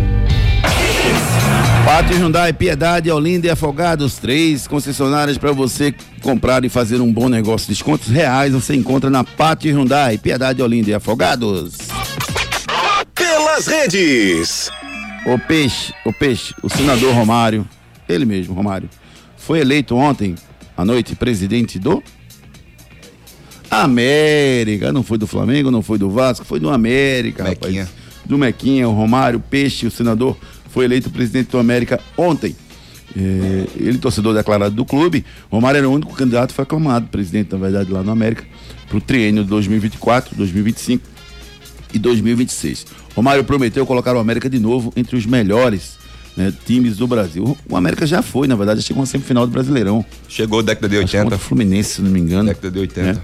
[1.84, 7.28] Pátio Hyundai, Piedade, Olinda e Afogados, três concessionárias para você comprar e fazer um bom
[7.28, 7.67] negócio.
[7.67, 11.78] Descontos reais você encontra na Pátio Hyundai, Piedade, Olinda e Afogados.
[13.15, 14.69] Pelas redes.
[15.25, 17.67] O Peixe, o Peixe, o senador Romário,
[18.08, 18.88] ele mesmo, Romário,
[19.38, 20.36] foi eleito ontem
[20.78, 22.04] à noite presidente do
[23.69, 24.91] América.
[24.91, 27.84] Não foi do Flamengo, não foi do Vasco, foi do América, Mequinha.
[27.84, 28.06] rapaz.
[28.25, 30.38] Do Mequinha, o Romário, Peixe, o senador,
[30.69, 32.56] foi eleito presidente do América ontem.
[33.17, 37.58] É, ele, torcedor declarado do clube, Romário era o único candidato, foi aclamado presidente, na
[37.58, 38.43] verdade, lá no América,
[38.89, 41.04] para o triênio de 2024, 2025
[41.93, 42.88] e 2026.
[43.15, 45.97] Romário prometeu colocar o América de novo entre os melhores
[46.36, 47.58] né, times do Brasil.
[47.69, 50.06] O América já foi, na verdade, chegou na semifinal do Brasileirão.
[50.28, 51.36] Chegou década de Acho que contra 80.
[51.36, 52.49] o Fluminense, se não me engano.
[52.49, 53.13] Década de 80.
[53.13, 53.21] né?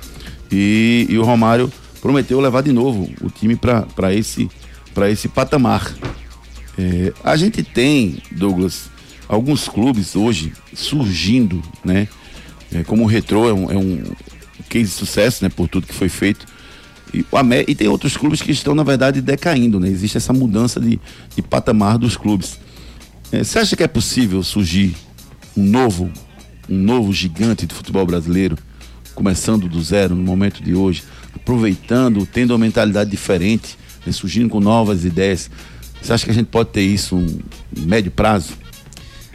[0.51, 4.49] E, e o Romário prometeu levar de novo o time para esse,
[5.09, 5.95] esse patamar.
[6.77, 8.89] É, a gente tem, Douglas,
[9.27, 12.07] alguns clubes hoje surgindo, né?
[12.73, 14.03] É, como o Retrô é um, é um
[14.69, 15.49] case de sucesso, né?
[15.49, 16.45] Por tudo que foi feito.
[17.13, 17.25] E,
[17.67, 19.87] e tem outros clubes que estão, na verdade, decaindo, né?
[19.89, 20.99] Existe essa mudança de,
[21.35, 22.59] de patamar dos clubes.
[23.31, 24.95] É, Você acha que é possível surgir
[25.55, 26.09] um novo,
[26.69, 28.57] um novo gigante de futebol brasileiro
[29.21, 31.03] começando do zero no momento de hoje,
[31.35, 35.47] aproveitando, tendo uma mentalidade diferente, né, surgindo com novas ideias.
[36.01, 37.39] Você acha que a gente pode ter isso um
[37.77, 38.53] médio prazo?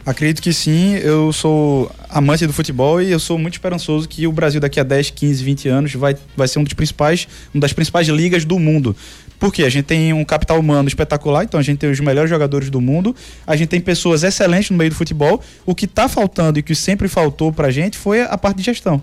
[0.05, 4.31] Acredito que sim, eu sou amante do futebol e eu sou muito esperançoso que o
[4.31, 7.71] Brasil daqui a 10, 15, 20 anos vai, vai ser um dos principais, uma das
[7.71, 8.93] principais ligas do mundo.
[9.39, 12.69] Porque a gente tem um capital humano espetacular, então a gente tem os melhores jogadores
[12.69, 15.41] do mundo, a gente tem pessoas excelentes no meio do futebol.
[15.65, 19.01] O que está faltando e que sempre faltou pra gente foi a parte de gestão.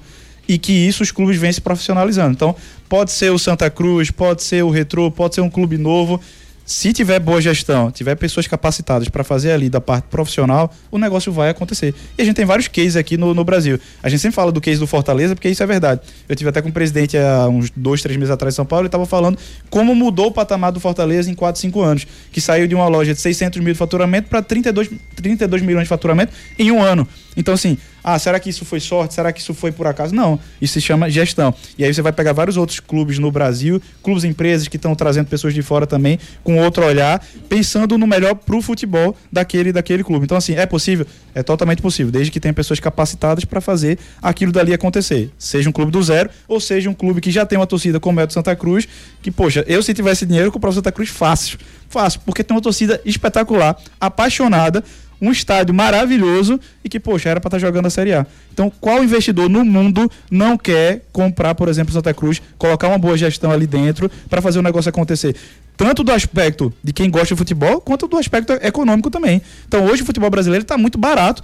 [0.48, 2.32] E que isso os clubes vêm se profissionalizando.
[2.32, 2.54] Então,
[2.88, 6.20] pode ser o Santa Cruz, pode ser o Retrô, pode ser um clube novo
[6.64, 11.30] se tiver boa gestão, tiver pessoas capacitadas para fazer ali da parte profissional, o negócio
[11.30, 11.94] vai acontecer.
[12.16, 13.78] E a gente tem vários cases aqui no, no, Brasil.
[14.02, 16.00] A gente sempre fala do case do Fortaleza, porque isso é verdade.
[16.26, 18.86] Eu tive até com o presidente há uns dois, três meses atrás em São Paulo,
[18.86, 22.06] e estava falando como mudou o patamar do Fortaleza em 4, 5 anos.
[22.32, 25.88] Que saiu de uma loja de 600 mil de faturamento para 32, 32 milhões de
[25.88, 27.06] faturamento em um ano.
[27.36, 29.14] Então, assim, ah, será que isso foi sorte?
[29.14, 30.14] Será que isso foi por acaso?
[30.14, 31.54] Não, isso se chama gestão.
[31.78, 35.26] E aí você vai pegar vários outros clubes no Brasil, clubes empresas que estão trazendo
[35.26, 40.04] pessoas de fora também, com outro olhar, pensando no melhor para o futebol daquele, daquele
[40.04, 40.26] clube.
[40.26, 41.06] Então, assim, é possível?
[41.34, 45.30] É totalmente possível, desde que tenha pessoas capacitadas para fazer aquilo dali acontecer.
[45.38, 48.20] Seja um clube do zero, ou seja um clube que já tem uma torcida como
[48.20, 48.86] é o do Santa Cruz,
[49.22, 51.58] que, poxa, eu se tivesse dinheiro, eu comprava o Santa Cruz fácil.
[51.88, 54.84] Fácil, porque tem uma torcida espetacular, apaixonada,
[55.20, 58.26] um estádio maravilhoso e que, poxa, era para estar tá jogando a Série A.
[58.52, 63.16] Então, qual investidor no mundo não quer comprar, por exemplo, Santa Cruz, colocar uma boa
[63.16, 65.34] gestão ali dentro para fazer o negócio acontecer?
[65.76, 69.42] Tanto do aspecto de quem gosta de futebol, quanto do aspecto econômico também.
[69.66, 71.42] Então, hoje o futebol brasileiro está muito barato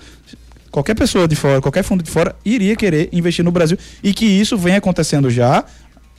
[0.70, 4.24] qualquer pessoa de fora, qualquer fundo de fora iria querer investir no Brasil e que
[4.24, 5.64] isso vem acontecendo já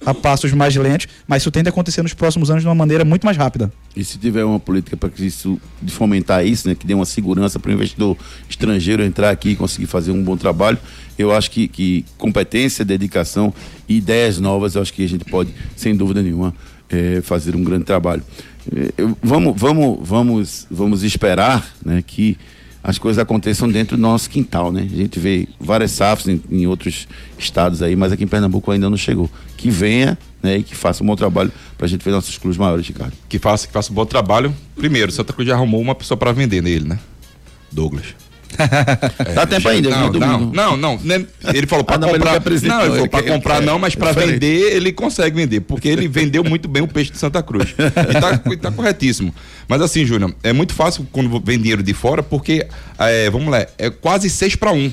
[0.05, 3.05] a passos mais lentos, mas isso tende a acontecer nos próximos anos de uma maneira
[3.05, 3.71] muito mais rápida.
[3.95, 7.05] E se tiver uma política para que isso de fomentar isso, né, que dê uma
[7.05, 8.17] segurança para o investidor
[8.49, 10.77] estrangeiro entrar aqui e conseguir fazer um bom trabalho,
[11.17, 13.53] eu acho que, que competência, dedicação
[13.87, 16.53] e ideias novas, eu acho que a gente pode, sem dúvida nenhuma,
[16.89, 18.23] é, fazer um grande trabalho.
[18.75, 22.37] É, eu, vamos, vamos, vamos, vamos esperar, né, que
[22.83, 24.87] as coisas aconteçam dentro do nosso quintal, né?
[24.91, 28.89] A gente vê várias safras em, em, outros estados aí, mas aqui em Pernambuco ainda
[28.89, 29.29] não chegou.
[29.55, 30.57] Que venha, né?
[30.57, 33.13] E que faça um bom trabalho para a gente ver nossos clubes maiores, Ricardo.
[33.29, 34.53] Que faça, que faça um bom trabalho.
[34.75, 36.99] Primeiro, Santa Cruz já arrumou uma pessoa para vender nele, né?
[37.71, 38.20] Douglas.
[39.19, 41.25] É, Dá tempo ainda, não, não, não, não, né?
[41.53, 42.41] Ele falou para ah, comprar.
[42.61, 46.43] Não, ele falou para comprar não, mas para vender ele consegue vender, porque ele vendeu
[46.43, 47.73] muito bem o peixe de Santa Cruz.
[47.77, 49.33] E tá, tá corretíssimo.
[49.67, 52.67] Mas assim, Júnior, é muito fácil quando vem dinheiro de fora, porque,
[52.99, 54.91] é, vamos lá, é quase 6 para 1.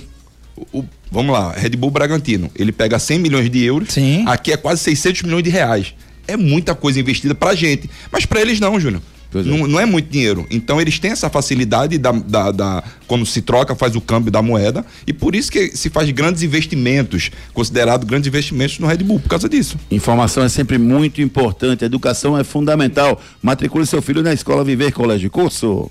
[0.73, 4.25] O, vamos lá, Red Bull Bragantino, ele pega 100 milhões de euros, Sim.
[4.27, 5.95] aqui é quase 600 milhões de reais.
[6.27, 9.03] É muita coisa investida pra gente, mas para eles não, Júnior.
[9.35, 9.43] É.
[9.43, 10.47] Não, não, é muito dinheiro.
[10.51, 14.41] Então eles têm essa facilidade da, da, da, quando se troca, faz o câmbio da
[14.41, 14.85] moeda.
[15.07, 19.29] E por isso que se faz grandes investimentos, considerado grandes investimentos no Red Bull, por
[19.29, 19.77] causa disso.
[19.91, 23.21] Informação é sempre muito importante, educação é fundamental.
[23.43, 25.91] Matricule seu filho na escola Viver Colégio Curso.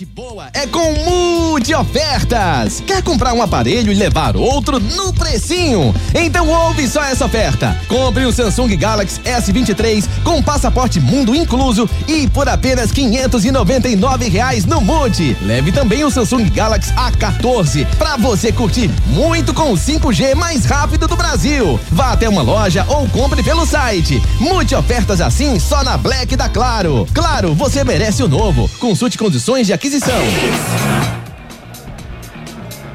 [0.00, 2.82] Black Boa é com multi ofertas.
[2.86, 5.94] Quer comprar um aparelho e levar outro no precinho?
[6.14, 7.76] Então ouve só essa oferta.
[7.88, 14.80] Compre um Samsung Galaxy S23 com passaporte mundo incluso e por apenas 599 reais no
[14.80, 15.36] Multi.
[15.42, 21.08] Leve também o Samsung Galaxy A14 para você curtir muito com o 5G mais rápido
[21.08, 21.78] do Brasil.
[21.90, 24.22] Vá até uma loja ou compre pelo site.
[24.38, 27.06] Multi ofertas assim só na Black da Claro.
[27.12, 28.70] Claro, você merece o novo.
[28.78, 29.89] Consulte condições de aquisição.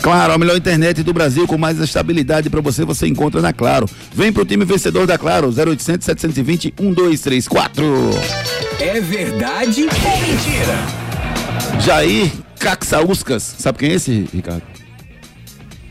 [0.02, 3.90] Claro, a melhor internet do Brasil com mais estabilidade para você, você encontra na Claro.
[4.14, 7.84] Vem pro time vencedor da Claro, 0800 720 1234.
[8.80, 11.06] É verdade ou mentira?
[11.82, 14.64] Jair Caxauskas, sabe quem é esse, Ricardo?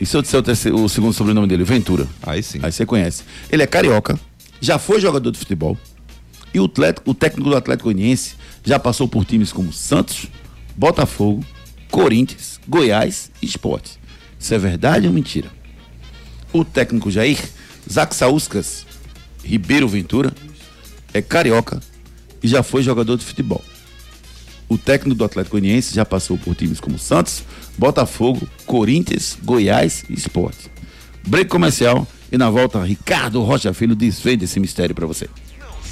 [0.00, 2.06] E se eu disser o, terceiro, o segundo sobrenome dele, Ventura?
[2.22, 2.60] Aí sim.
[2.62, 3.24] Aí você conhece.
[3.50, 4.18] Ele é carioca,
[4.60, 5.76] já foi jogador de futebol.
[6.52, 8.34] E o, atlético, o técnico do Atlético Goianiense
[8.64, 10.28] já passou por times como Santos,
[10.76, 11.44] Botafogo,
[11.90, 13.98] Corinthians, Goiás e Esporte.
[14.38, 15.50] Isso é verdade ou mentira?
[16.52, 17.38] O técnico Jair
[17.90, 18.86] Zaxauskas
[19.42, 20.32] Ribeiro Ventura
[21.12, 21.80] é carioca
[22.42, 23.62] e já foi jogador de futebol.
[24.68, 27.44] O técnico do Atlético Goianiense já passou por times como Santos,
[27.76, 30.70] Botafogo, Corinthians, Goiás e Esporte.
[31.26, 35.28] Break comercial e na volta Ricardo Rocha Filho desvende esse mistério para você.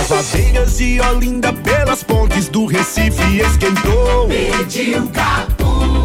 [0.00, 4.28] As aveiras de Olinda pelas pontes do Recife esquentou.
[4.28, 6.04] Pediu capunga.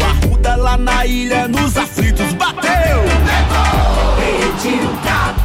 [0.00, 3.00] O Arruda lá na ilha nos aflitos bateu.
[3.02, 4.16] Levou.
[4.16, 5.43] Pediu capunga.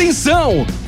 [0.00, 0.66] Atenção!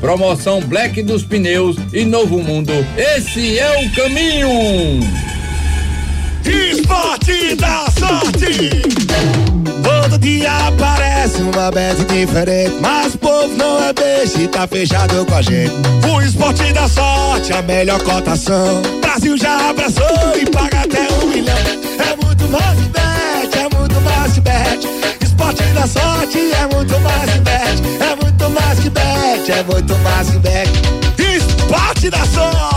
[0.00, 2.72] Promoção Black dos Pneus e Novo Mundo.
[2.96, 5.00] Esse é o caminho.
[6.44, 8.70] Esporte da sorte!
[9.82, 15.26] Todo dia aparece uma bet diferente, mas o povo não é beijo e tá fechado
[15.26, 15.72] com a gente.
[16.08, 18.80] O esporte da sorte, a melhor cotação.
[19.00, 21.56] Brasil já abraçou e paga até um milhão.
[21.56, 24.88] É muito mais bet, é muito mais bet.
[25.20, 28.85] Esporte da sorte é muito mais bet, é muito mais
[29.52, 30.64] é muito mais que.
[31.18, 32.75] Esporte da sorte!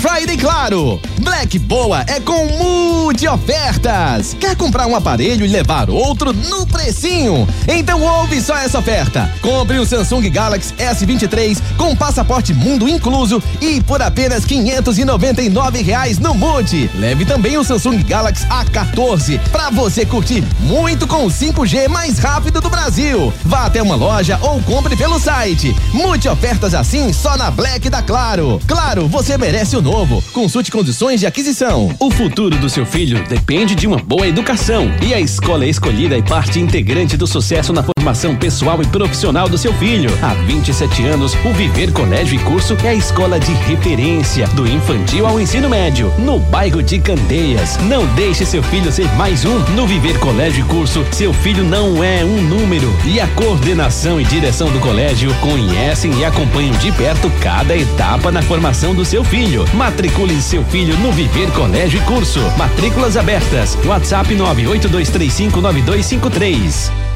[0.00, 0.98] Friday Claro.
[1.20, 4.34] Black Boa é com multi ofertas.
[4.40, 7.46] Quer comprar um aparelho e levar outro no precinho?
[7.68, 9.30] Então ouve só essa oferta.
[9.42, 16.32] Compre o Samsung Galaxy S23 com passaporte mundo incluso e por apenas 599 reais no
[16.34, 16.90] Multi.
[16.94, 22.62] Leve também o Samsung Galaxy A14 para você curtir muito com o 5G mais rápido
[22.62, 23.30] do Brasil.
[23.44, 25.76] Vá até uma loja ou compre pelo site.
[25.92, 28.58] Multi ofertas assim só na Black da Claro.
[28.66, 29.89] Claro, você merece o.
[30.32, 31.92] Consulte condições de aquisição.
[31.98, 36.22] O futuro do seu filho depende de uma boa educação e a escola escolhida é
[36.22, 37.99] parte integrante do sucesso na Formação
[38.38, 40.10] pessoal e profissional do seu filho.
[40.22, 45.26] Há 27 anos, o Viver Colégio e Curso é a escola de referência do infantil
[45.26, 47.76] ao ensino médio, no bairro de Candeias.
[47.82, 49.58] Não deixe seu filho ser mais um.
[49.74, 52.92] No Viver Colégio e Curso, seu filho não é um número.
[53.04, 58.42] E a coordenação e direção do colégio conhecem e acompanham de perto cada etapa na
[58.42, 59.64] formação do seu filho.
[59.74, 62.40] Matricule seu filho no Viver Colégio e Curso.
[62.56, 63.76] Matrículas abertas.
[63.84, 67.09] WhatsApp 982359253.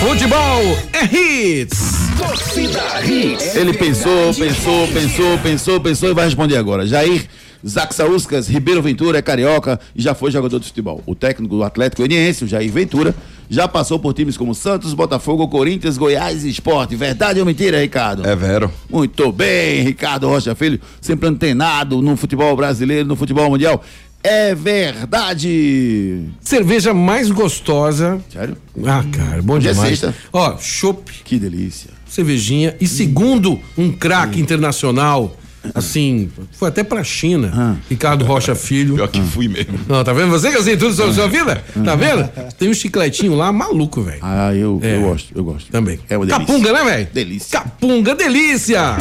[0.00, 1.96] Futebol é hits.
[2.16, 3.54] Torcida Hits.
[3.54, 6.86] Ele pensou, pensou, pensou, pensou, pensou e vai responder agora.
[6.86, 7.26] Jair
[7.66, 11.02] Zaxauskas Ribeiro Ventura é carioca e já foi jogador de futebol.
[11.06, 13.14] O técnico do Atlético Goianiense, o Jair Ventura,
[13.50, 16.94] já passou por times como Santos, Botafogo, Corinthians, Goiás e Esporte.
[16.96, 18.26] Verdade ou mentira, Ricardo?
[18.26, 18.70] É vero.
[18.88, 23.82] Muito bem, Ricardo Rocha Filho, sempre antenado no futebol brasileiro, no futebol mundial.
[24.22, 26.24] É verdade.
[26.40, 28.20] Cerveja mais gostosa.
[28.32, 28.56] Sério?
[28.84, 29.88] Ah, cara, bom Hoje é demais.
[30.00, 30.14] sexta.
[30.32, 31.12] Ó, chopp.
[31.24, 31.90] Que delícia.
[32.06, 32.74] Cervejinha.
[32.80, 35.36] E segundo um craque internacional,
[35.74, 37.78] assim, foi até pra China.
[37.88, 38.94] Ricardo Rocha Filho.
[38.96, 39.78] Pior que fui mesmo.
[39.88, 40.30] Não, tá vendo?
[40.30, 41.62] Você que assim tudo sobre a sua vida?
[41.84, 42.28] Tá vendo?
[42.58, 44.18] Tem um chicletinho lá maluco, velho.
[44.22, 44.96] Ah, eu, É.
[44.96, 45.70] eu gosto, eu gosto.
[45.70, 45.98] Também.
[46.08, 46.46] É uma delícia.
[46.46, 47.08] Capunga, né, velho?
[47.12, 47.60] Delícia.
[47.60, 48.96] Capunga, delícia!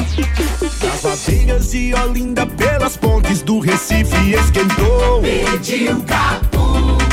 [0.82, 5.22] Das aveiras de Olinda pelas pontes do Recife esquentou.
[5.22, 7.06] Pediu capunga.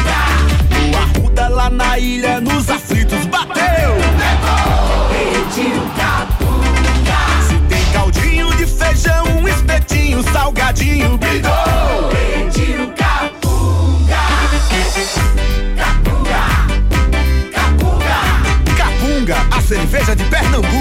[0.92, 3.62] O Arruda lá na ilha nos aflitos bateu.
[5.11, 6.41] Pediu capunga.
[9.03, 11.53] Feijão, um espetinho, salgadinho, bidou.
[12.11, 14.16] Pediu capunga.
[15.76, 16.44] Capunga.
[17.53, 18.76] Capunga.
[18.76, 20.72] Capunga, a cerveja de Pernambuco.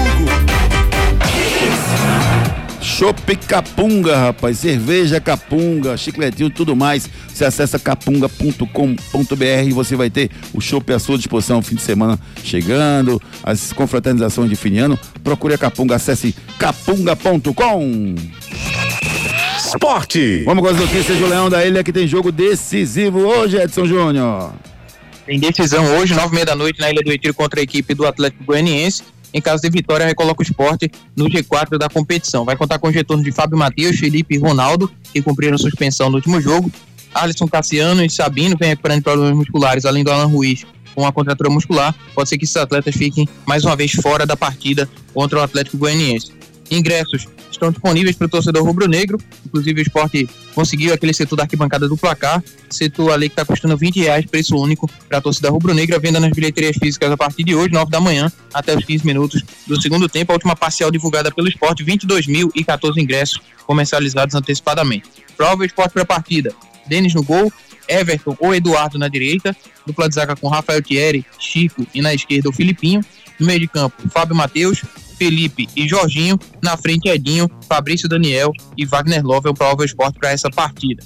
[2.92, 4.58] Chopp Capunga, rapaz.
[4.58, 7.08] Cerveja Capunga, chicletinho tudo mais.
[7.32, 12.20] Você acessa capunga.com.br e você vai ter o chopp à sua disposição fim de semana
[12.44, 14.98] chegando, as confraternizações de fim de ano.
[15.24, 18.14] Procure a Capunga, acesse capunga.com.
[19.56, 20.42] Esporte.
[20.44, 24.52] Vamos com as notícias do Leão da Ilha que tem jogo decisivo hoje, Edson Júnior.
[25.24, 27.94] Tem decisão hoje, nove e meia da noite, na Ilha do Retiro contra a equipe
[27.94, 29.02] do Atlético Goianiense.
[29.34, 32.44] Em caso de vitória, recoloca o esporte no G4 da competição.
[32.44, 36.16] Vai contar com o retorno de Fábio Matheus, Felipe e Ronaldo, que cumpriram suspensão no
[36.16, 36.70] último jogo.
[37.14, 40.64] Alisson Cassiano e Sabino vem recuperando problemas musculares, além do Alan Ruiz
[40.94, 41.94] com a contratura muscular.
[42.14, 45.78] Pode ser que esses atletas fiquem mais uma vez fora da partida contra o Atlético
[45.78, 46.32] Goianiense.
[46.76, 49.18] Ingressos estão disponíveis para o torcedor rubro-negro.
[49.44, 52.42] Inclusive, o esporte conseguiu aquele setor da arquibancada do placar.
[52.70, 55.98] Setor ali que está custando 20 reais, preço único para a torcida rubro-negra.
[55.98, 59.42] Venda nas bilheterias físicas a partir de hoje, 9 da manhã, até os 15 minutos
[59.66, 60.32] do segundo tempo.
[60.32, 65.08] A última parcial divulgada pelo esporte: 22.014 ingressos comercializados antecipadamente.
[65.36, 66.54] Prova o esporte para a partida:
[66.86, 67.52] Denis no gol,
[67.86, 69.54] Everton ou Eduardo na direita,
[69.86, 73.04] dupla de zaga com Rafael Thierry, Chico e na esquerda o Filipinho.
[73.38, 74.82] No meio de campo, Fábio Matheus,
[75.22, 76.36] Felipe e Jorginho.
[76.60, 81.04] Na frente, Edinho, Fabrício Daniel e Wagner Love é o prova esporte para essa partida.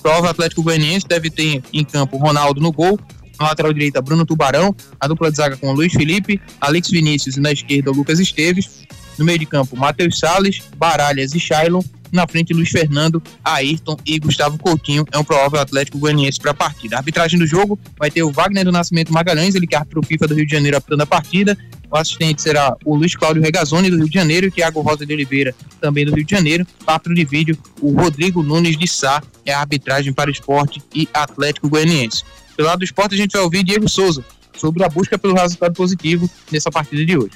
[0.00, 2.98] Prova Atlético Goianiense deve ter em campo Ronaldo no gol.
[3.38, 4.74] Na lateral direita, Bruno Tubarão.
[4.98, 8.86] A dupla de zaga com Luiz Felipe, Alex Vinícius e na esquerda, Lucas Esteves.
[9.18, 11.82] No meio de campo, Matheus Salles, Baralhas e Shailon.
[12.10, 15.04] Na frente, Luiz Fernando, Ayrton e Gustavo Coutinho.
[15.12, 16.96] É um provável Atlético Goianiense para a partida.
[16.96, 20.02] A arbitragem do jogo vai ter o Wagner do Nascimento Magalhães, ele que é árbitro
[20.02, 21.58] FIFA do Rio de Janeiro apitando a partida.
[21.90, 25.06] O assistente será o Luiz Cláudio Regazzoni, do Rio de Janeiro, e o Thiago Rosa
[25.06, 26.66] de Oliveira, também do Rio de Janeiro.
[26.86, 31.68] Árbitro de vídeo, o Rodrigo Nunes de Sá, é a arbitragem para esporte e Atlético
[31.68, 32.24] Goianiense.
[32.56, 34.24] Pelo lado do esporte, a gente vai ouvir Diego Souza
[34.56, 37.32] sobre a busca pelo resultado positivo nessa partida de hoje.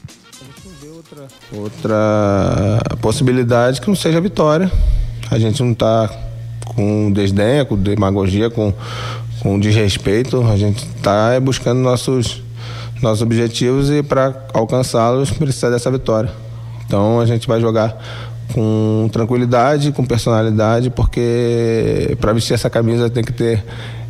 [1.53, 4.71] Outra possibilidade que não seja a vitória.
[5.31, 6.11] A gente não está
[6.75, 8.75] com desdenha, com demagogia, com,
[9.41, 10.43] com desrespeito.
[10.47, 12.43] A gente está buscando nossos,
[13.03, 16.31] nossos objetivos e para alcançá-los precisa dessa vitória.
[16.87, 17.97] Então a gente vai jogar
[18.53, 23.65] com tranquilidade, com personalidade, porque para vestir essa camisa tem que ter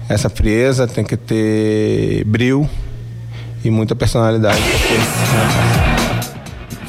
[0.09, 2.68] essa frieza, tem que ter brilho
[3.64, 4.61] e muita personalidade.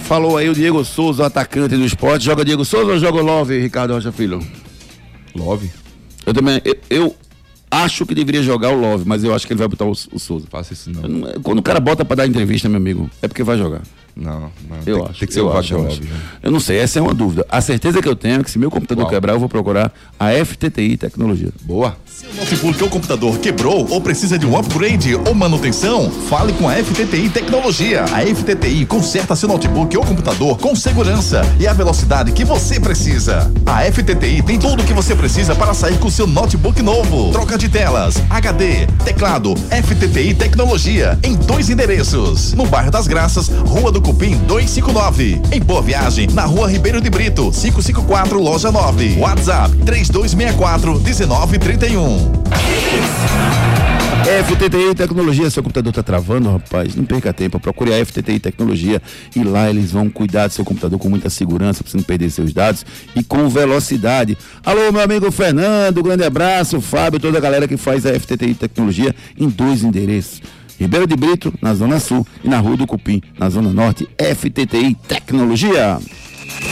[0.04, 2.26] Falou aí o Diego Souza, atacante do esporte.
[2.26, 4.46] Joga Diego Souza ou joga Love, Ricardo Rocha Filho?
[5.36, 5.72] Love?
[6.26, 6.62] Eu também.
[6.64, 7.16] Eu, eu
[7.82, 10.20] acho que deveria jogar o Love, mas eu acho que ele vai botar o, o
[10.20, 10.46] Souza.
[10.50, 11.42] Faça isso não.
[11.42, 13.82] Quando o cara bota pra dar entrevista, meu amigo, é porque vai jogar.
[14.16, 14.78] Não, não.
[14.86, 15.20] Eu tem, acho.
[15.20, 15.96] Tem que ser eu o acho, Wagner eu.
[15.98, 16.18] Júnior.
[16.44, 17.46] Eu não sei, essa é uma dúvida.
[17.50, 19.12] A certeza que eu tenho é que se meu computador Qual?
[19.12, 21.50] quebrar, eu vou procurar a FTTI Tecnologia.
[21.64, 21.98] Boa.
[22.06, 26.12] Seu notebook ou computador quebrou ou precisa de um upgrade ou manutenção?
[26.30, 28.04] Fale com a FTTI Tecnologia.
[28.04, 33.52] A FTTI conserta seu notebook ou computador com segurança e a velocidade que você precisa.
[33.66, 37.32] A FTTI tem tudo o que você precisa para sair com seu notebook novo.
[37.32, 42.54] Troca de telas, HD, teclado, FTTI Tecnologia em dois endereços.
[42.54, 45.42] No bairro das Graças, Rua do Cupim 259.
[45.52, 49.18] Em Boa Viagem, na Rua Ribeiro de Brito, 554, Loja 9.
[49.18, 52.44] WhatsApp 3264 1931.
[54.24, 56.96] FTTI Tecnologia, seu computador tá travando, rapaz?
[56.96, 59.02] Não perca tempo, procure a FTTI Tecnologia
[59.36, 62.30] e lá eles vão cuidar do seu computador com muita segurança, para você não perder
[62.30, 62.86] seus dados
[63.16, 64.38] e com velocidade.
[64.66, 69.14] Alô, meu amigo Fernando, grande abraço, Fábio, toda a galera que faz a FTTI Tecnologia
[69.38, 70.42] em dois endereços.
[70.80, 74.96] Ribeiro de Brito, na Zona Sul, e na Rua do Cupim, na Zona Norte, FTTI
[75.08, 76.00] Tecnologia.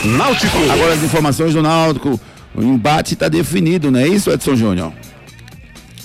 [0.04, 0.56] Náutico.
[0.70, 2.20] Agora as informações do Náutico.
[2.54, 4.92] O embate está definido, não é isso, Edson Júnior?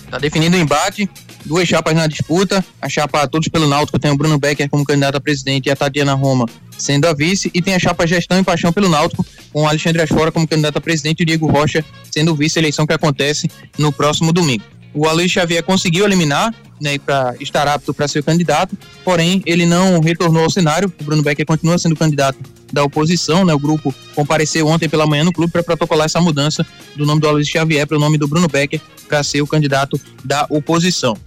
[0.09, 1.09] Tá definido o embate,
[1.45, 2.63] duas chapas na disputa.
[2.81, 5.75] A chapa Todos pelo Náutico tem o Bruno Becker como candidato a presidente e a
[5.75, 6.45] Tatiana Roma
[6.77, 7.51] sendo a vice.
[7.53, 10.77] E tem a chapa Gestão e Paixão pelo Náutico com o Alexandre Asfora como candidato
[10.77, 14.63] a presidente e o Diego Rocha sendo o vice, eleição que acontece no próximo domingo.
[14.93, 19.99] O Aloysio Xavier conseguiu eliminar né, para estar apto para ser candidato, porém ele não
[19.99, 20.91] retornou ao cenário.
[20.99, 22.37] O Bruno Becker continua sendo candidato
[22.71, 23.53] da oposição, né?
[23.53, 26.65] O grupo compareceu ontem pela manhã no clube para protocolar essa mudança
[26.95, 29.99] do nome do Aloysio Xavier para o nome do Bruno Becker para ser o candidato
[30.23, 31.17] da oposição.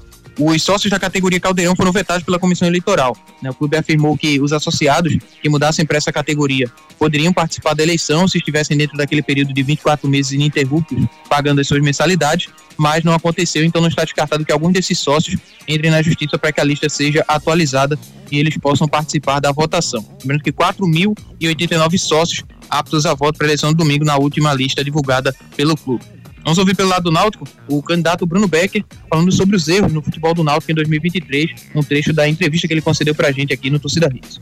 [0.42, 3.14] Os sócios da categoria Caldeirão foram vetados pela comissão eleitoral.
[3.42, 3.50] né?
[3.50, 6.66] O clube afirmou que os associados que mudassem para essa categoria
[6.98, 11.68] poderiam participar da eleição se estivessem dentro daquele período de 24 meses ininterruptos, pagando as
[11.68, 15.38] suas mensalidades, mas não aconteceu, então não está descartado que algum desses sócios
[15.68, 17.98] entre na justiça para que a lista seja atualizada
[18.32, 20.02] e eles possam participar da votação.
[20.22, 24.82] Lembrando que 4.089 sócios aptos a voto para a eleição do domingo na última lista
[24.82, 26.19] divulgada pelo clube.
[26.42, 30.02] Vamos ouvir pelo lado do Náutico o candidato Bruno Becker falando sobre os erros no
[30.02, 33.70] futebol do Náutico em 2023, um trecho da entrevista que ele concedeu pra gente aqui
[33.70, 34.40] no Torcida Hits.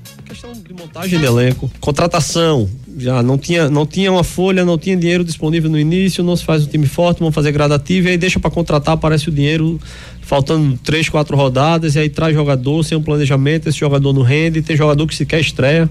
[0.72, 5.68] montagem de elenco, contratação, já não tinha, não tinha uma folha, não tinha dinheiro disponível
[5.70, 8.50] no início, não se faz um time forte, vamos fazer gradativo e aí deixa para
[8.50, 9.80] contratar, aparece o dinheiro
[10.20, 14.62] faltando três, quatro rodadas e aí traz jogador sem um planejamento, esse jogador não rende,
[14.62, 15.90] tem jogador que sequer estreia.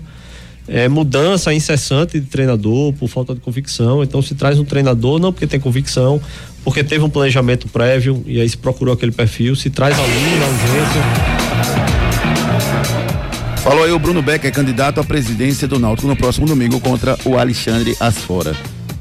[0.68, 4.04] É, mudança incessante de treinador por falta de convicção.
[4.04, 6.22] Então se traz um treinador não porque tem convicção,
[6.64, 10.46] porque teve um planejamento prévio e aí se procurou aquele perfil, se traz alguém na
[10.46, 11.02] urgência.
[13.64, 17.38] Falou aí o Bruno Becker, candidato à presidência do Náutico no próximo domingo contra o
[17.38, 18.56] Alexandre Asfora.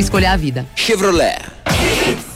[0.00, 0.66] escolha a vida.
[0.74, 1.38] Chevrolet.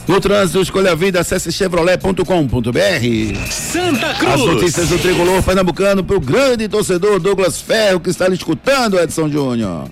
[0.07, 3.51] No trânsito, escolha a vida, acesse chevrolet.com.br.
[3.51, 4.45] Santa As Cruz.
[4.45, 9.29] notícias do tricolor pernambucano para o grande torcedor Douglas Ferro que está lhe escutando, Edson
[9.29, 9.89] Júnior.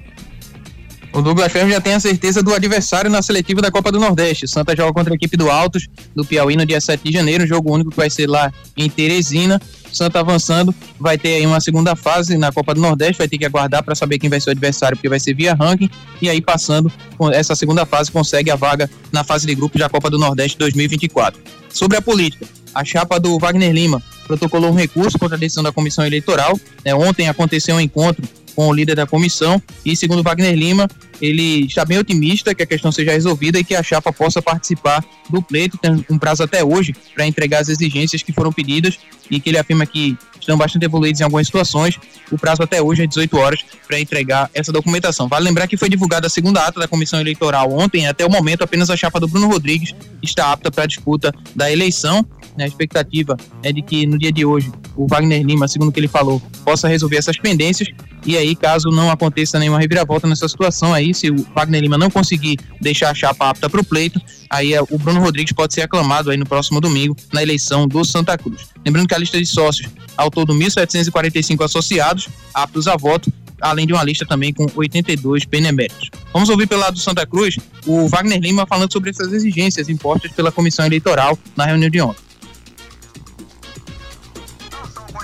[1.15, 4.49] O Douglas Ferro já tem a certeza do adversário na seletiva da Copa do Nordeste.
[4.49, 7.47] Santa joga contra a equipe do Altos, do Piauí, no dia 7 de janeiro.
[7.47, 9.61] Jogo único que vai ser lá em Teresina.
[9.93, 13.17] Santa avançando, vai ter aí uma segunda fase na Copa do Nordeste.
[13.17, 15.53] Vai ter que aguardar para saber quem vai ser o adversário, porque vai ser via
[15.53, 15.89] ranking.
[16.21, 16.91] E aí, passando
[17.31, 21.41] essa segunda fase, consegue a vaga na fase de grupos da Copa do Nordeste 2024.
[21.69, 25.71] Sobre a política, a chapa do Wagner Lima protocolou um recurso contra a decisão da
[25.71, 26.59] comissão eleitoral.
[26.83, 28.21] É, ontem aconteceu um encontro
[28.55, 29.61] com o líder da comissão.
[29.85, 30.87] E segundo Wagner Lima,
[31.21, 35.03] ele está bem otimista que a questão seja resolvida e que a chapa possa participar
[35.29, 38.97] do pleito, tem um prazo até hoje para entregar as exigências que foram pedidas
[39.29, 41.99] e que ele afirma que estão bastante evoluídos em algumas situações.
[42.31, 45.27] O prazo até hoje é 18 horas para entregar essa documentação.
[45.27, 48.63] Vale lembrar que foi divulgada a segunda ata da comissão eleitoral ontem, até o momento
[48.63, 52.25] apenas a chapa do Bruno Rodrigues está apta para a disputa da eleição.
[52.57, 55.99] A expectativa é de que no dia de hoje o Wagner Lima, segundo o que
[55.99, 57.89] ele falou, possa resolver essas pendências.
[58.25, 62.09] E aí, caso não aconteça nenhuma reviravolta nessa situação aí, se o Wagner Lima não
[62.09, 64.19] conseguir deixar a chapa apta para o pleito,
[64.49, 68.03] aí é, o Bruno Rodrigues pode ser aclamado aí no próximo domingo na eleição do
[68.03, 68.74] Santa Cruz.
[68.85, 73.93] Lembrando que a lista de sócios, ao todo 1.745 associados aptos a voto, além de
[73.93, 76.09] uma lista também com 82 beneméritos.
[76.31, 80.31] Vamos ouvir pelo lado do Santa Cruz o Wagner Lima falando sobre essas exigências impostas
[80.31, 82.23] pela comissão eleitoral na reunião de ontem.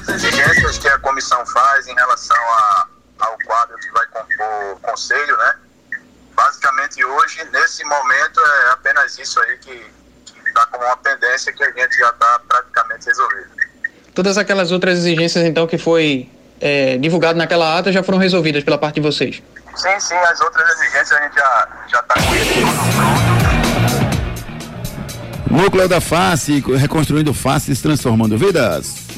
[0.07, 2.87] exigências que a comissão faz em relação a
[5.01, 5.55] conselho, né?
[6.35, 9.91] Basicamente hoje, nesse momento, é apenas isso aí que
[10.51, 13.49] está como uma pendência que a gente já está praticamente resolvido.
[14.13, 16.29] Todas aquelas outras exigências, então, que foi
[16.59, 19.41] é, divulgado naquela ata já foram resolvidas pela parte de vocês?
[19.75, 22.51] Sim, sim, as outras exigências a gente já já está com isso.
[25.49, 29.10] Núcleo da Face, reconstruindo faces, transformando vidas.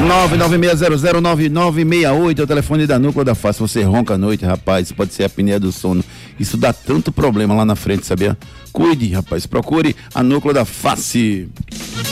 [0.00, 3.60] 996009968 é o telefone da Núcleo da Face.
[3.60, 6.02] Você ronca à noite, rapaz, pode ser a apneia do sono.
[6.40, 8.34] Isso dá tanto problema lá na frente, sabia?
[8.72, 11.46] Cuide, rapaz, procure a Núcleo da Face.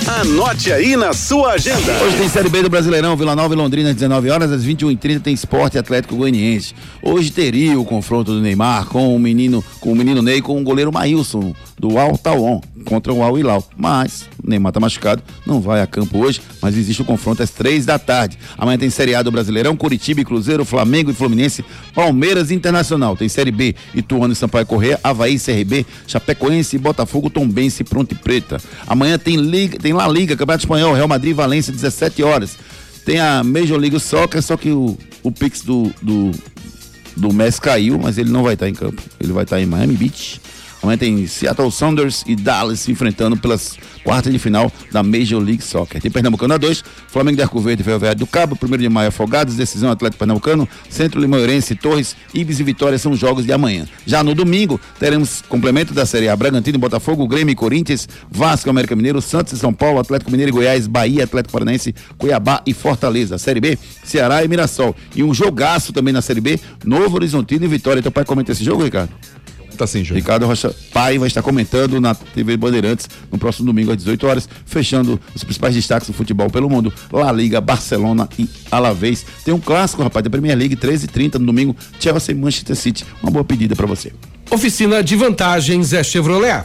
[0.07, 1.93] Anote aí na sua agenda.
[2.03, 5.21] Hoje tem Série B do Brasileirão, Vila Nova e Londrina, às 19 horas, às 21h30
[5.21, 6.75] tem Esporte Atlético Goianiense.
[7.03, 10.65] Hoje teria o confronto do Neymar com o menino, com o menino Ney com o
[10.65, 13.65] goleiro Maílson do Al Tauon contra o Al Hilal.
[13.77, 17.51] Mas o Neymar tá machucado, não vai a campo hoje, mas existe o confronto às
[17.51, 18.39] três da tarde.
[18.57, 21.65] Amanhã tem Série A do Brasileirão, Curitiba e Cruzeiro, Flamengo e Fluminense,
[21.95, 23.17] Palmeiras e Internacional.
[23.17, 23.75] Tem Série B,
[24.19, 28.61] Ituano e Sampaio Correia, Havaí, CRB, Chapecoense, Botafogo, Tombense, Pronto e Preta.
[28.87, 32.59] Amanhã tem Liga, tem La Liga, Campeonato Espanhol, Real Madrid, Valência, 17 horas.
[33.05, 36.33] Tem a Major League Soccer, só que o, o Pix do, do,
[37.17, 39.01] do Messi caiu, mas ele não vai estar em campo.
[39.21, 40.41] Ele vai estar em Miami Beach.
[40.83, 45.63] Amanhã tem Seattle Sounders e Dallas se enfrentando pelas quartas de final da Major League
[45.63, 46.01] Soccer.
[46.01, 49.57] Tem Pernambucano a 2, Flamengo de Arco Verde Ferroviário do Cabo, 1 de maio Afogados,
[49.57, 53.87] decisão Atlético Pernambucano, Centro Limoeirense, Torres, Ibis e Vitória são os jogos de amanhã.
[54.07, 58.95] Já no domingo, teremos complemento da Série A, Bragantino Botafogo, Grêmio e Corinthians, Vasco, América
[58.97, 63.37] Mineiro, Santos e São Paulo, Atlético Mineiro e Goiás, Bahia, Atlético Paranaense, Cuiabá e Fortaleza.
[63.39, 64.95] Série B, Ceará e Mirassol.
[65.15, 68.03] E um jogaço também na Série B, Novo Horizontino e Vitória.
[68.03, 69.13] Teu pai comenta esse jogo, Ricardo?
[69.79, 70.17] Tá sim, Júnior.
[70.17, 74.49] Ricardo Rocha Pai vai estar comentando na TV Bandeirantes no próximo domingo às 18 horas,
[74.67, 76.93] fechando os principais destaques do futebol pelo mundo.
[77.13, 79.25] La Liga, Barcelona e Alavés.
[79.45, 83.07] Tem um clássico, rapaz, da Premier League, 13h30 no domingo, Chelsea e Manchester City.
[83.23, 84.13] Uma boa pedida para você.
[84.51, 86.65] Oficina de vantagens é Chevrolet.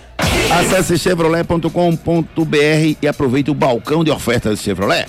[0.51, 5.07] Acesse chevrolet.com.br e aproveite o balcão de ofertas Chevrolet.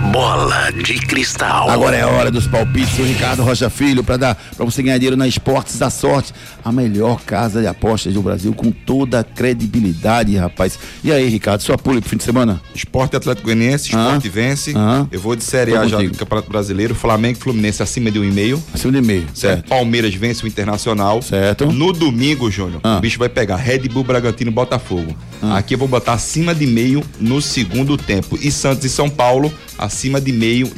[0.00, 1.70] Bola de cristal.
[1.70, 4.96] Agora é a hora dos palpites do Ricardo Rocha Filho para dar para você ganhar
[4.96, 6.32] dinheiro na Esportes da Sorte,
[6.64, 10.78] a melhor casa de apostas do Brasil com toda a credibilidade, rapaz.
[11.04, 12.60] E aí, Ricardo, sua pula pro fim de semana?
[12.74, 14.72] Esporte Atlético Goianiense, Esporte vence.
[14.74, 15.06] Ah.
[15.12, 18.24] Eu vou de Série A já do Campeonato Brasileiro, Flamengo e Fluminense acima de um
[18.24, 18.60] e meio.
[18.72, 19.68] Acima de um e meio, certo.
[19.68, 21.20] Palmeiras vence o Internacional.
[21.22, 21.66] Certo.
[21.70, 22.96] No domingo, Júnior, Ah.
[22.96, 25.14] o bicho vai pegar Red Bull, Bragantino e Botafogo.
[25.54, 28.38] Aqui eu vou botar acima de meio no segundo tempo.
[28.40, 29.50] E Santos e São Paulo
[29.90, 30.70] acima de meio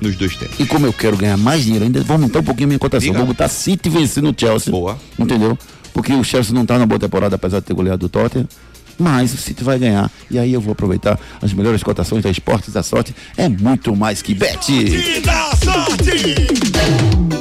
[0.00, 0.58] nos dois tempos.
[0.58, 3.06] E como eu quero ganhar mais dinheiro ainda, vou aumentar um pouquinho a minha cotação.
[3.06, 3.18] Diga.
[3.18, 4.70] Vou botar City vencendo o Chelsea.
[4.70, 4.98] Boa.
[5.18, 5.56] Entendeu?
[5.92, 8.48] Porque o Chelsea não tá na boa temporada, apesar de ter goleado o Tottenham.
[8.98, 10.10] Mas o City vai ganhar.
[10.30, 13.14] E aí eu vou aproveitar as melhores cotações da Esportes da Sorte.
[13.36, 15.20] É muito mais que bet.
[15.20, 16.34] Da sorte.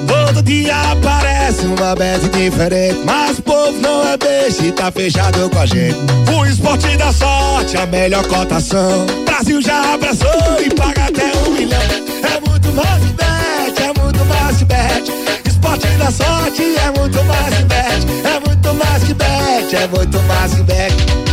[0.07, 2.99] Todo dia aparece uma bet diferente.
[3.05, 5.97] Mas o povo não é beijo e tá fechado com a gente.
[6.31, 9.05] O esporte da sorte, a melhor cotação.
[9.25, 11.81] Brasil já abraçou e paga até um milhão.
[11.81, 15.11] É muito mais que bet, é muito mais que bet.
[15.47, 18.07] Esporte da sorte é muito mais que bet.
[18.23, 21.26] É muito mais que bet, é muito mais que bet.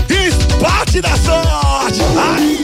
[0.64, 2.00] Esporte da sorte.
[2.16, 2.56] Ai.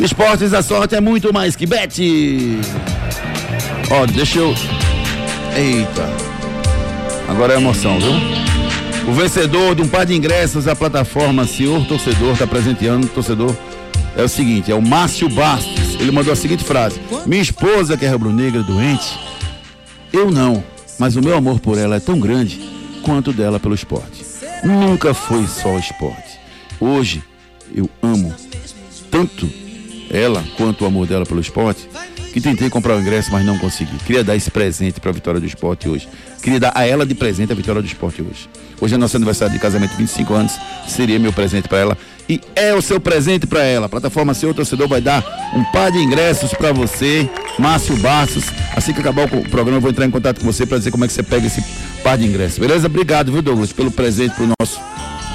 [0.00, 2.02] Esportes da Sorte é muito mais que bet.
[3.88, 4.52] Ó, deixa eu.
[5.56, 6.10] Eita.
[7.28, 8.10] Agora é emoção, viu?
[9.08, 13.54] O vencedor de um par de ingressos da plataforma Senhor Torcedor tá presenteando o torcedor.
[14.16, 15.94] É o seguinte, é o Márcio Bastos.
[16.00, 19.16] Ele mandou a seguinte frase: Minha esposa, que é rubro-negra, doente,
[20.12, 20.64] eu não,
[20.98, 22.58] mas o meu amor por ela é tão grande
[23.04, 24.25] quanto dela pelo esporte.
[24.64, 26.38] Nunca foi só esporte.
[26.80, 27.22] Hoje
[27.74, 28.34] eu amo
[29.10, 29.48] tanto
[30.10, 31.88] ela quanto o amor dela pelo esporte
[32.36, 33.96] que tentei comprar o ingresso, mas não consegui.
[34.04, 36.06] Queria dar esse presente para a Vitória do Esporte hoje.
[36.42, 38.46] Queria dar a ela de presente a Vitória do Esporte hoje.
[38.78, 40.52] Hoje é nosso aniversário de casamento, 25 anos.
[40.86, 41.98] Seria meu presente para ela.
[42.28, 43.86] E é o seu presente para ela.
[43.86, 45.24] A plataforma Seu Torcedor vai dar
[45.54, 48.44] um par de ingressos para você, Márcio Bastos.
[48.74, 51.04] Assim que acabar o programa, eu vou entrar em contato com você para dizer como
[51.04, 51.62] é que você pega esse
[52.02, 52.58] par de ingressos.
[52.58, 52.86] Beleza?
[52.86, 54.80] Obrigado, viu, Douglas, pelo presente para o nosso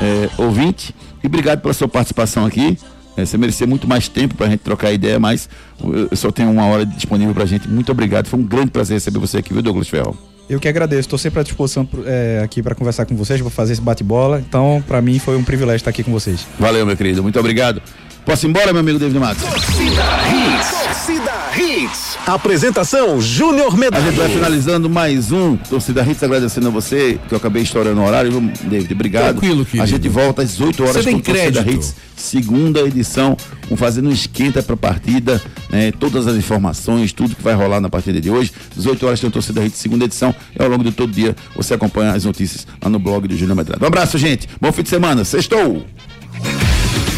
[0.02, 0.94] é, ouvinte.
[1.24, 2.78] E obrigado pela sua participação aqui.
[3.16, 5.50] É, você merecia muito mais tempo para a gente trocar ideia, mas
[5.82, 7.70] eu só tenho uma hora disponível para a gente.
[7.70, 8.28] Muito obrigado.
[8.28, 10.31] Foi um grande prazer receber você aqui, viu, Douglas Ferro?
[10.52, 13.72] Eu que agradeço, estou sempre à disposição é, aqui para conversar com vocês, vou fazer
[13.72, 14.44] esse bate-bola.
[14.46, 16.46] Então, para mim foi um privilégio estar aqui com vocês.
[16.60, 17.24] Valeu, meu querido.
[17.24, 17.82] Muito obrigado.
[18.26, 19.44] Posso ir embora, meu amigo David Matos?
[19.44, 20.70] Torcida Hits.
[20.70, 22.18] Torcida Hits.
[22.28, 24.06] Apresentação Júnior Medrado.
[24.06, 28.00] A gente vai finalizando mais um Torcida Hits, agradecendo a você, que eu acabei estourando
[28.00, 28.94] o horário, viu, David.
[28.94, 29.32] Obrigado.
[29.32, 29.84] Tranquilo, querido.
[29.84, 31.76] A gente volta às 8 horas Você tem com Torcida crédito.
[31.76, 33.36] Hits, segunda edição,
[33.68, 37.82] com fazendo um esquenta para a partida, né, todas as informações, tudo que vai rolar
[37.82, 38.52] na partida de hoje.
[38.76, 41.74] 18 horas tem o Torcida Hits, segunda edição, e ao longo de todo dia você
[41.74, 43.84] acompanha as notícias lá no blog do Júnior Medrado.
[43.84, 44.48] Um abraço, gente.
[44.62, 45.26] Bom fim de semana.
[45.26, 45.86] Sextou!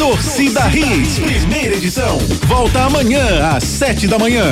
[0.04, 2.18] Torcida Hits, primeira edição.
[2.45, 4.51] Volta amanhã às sete da manhã.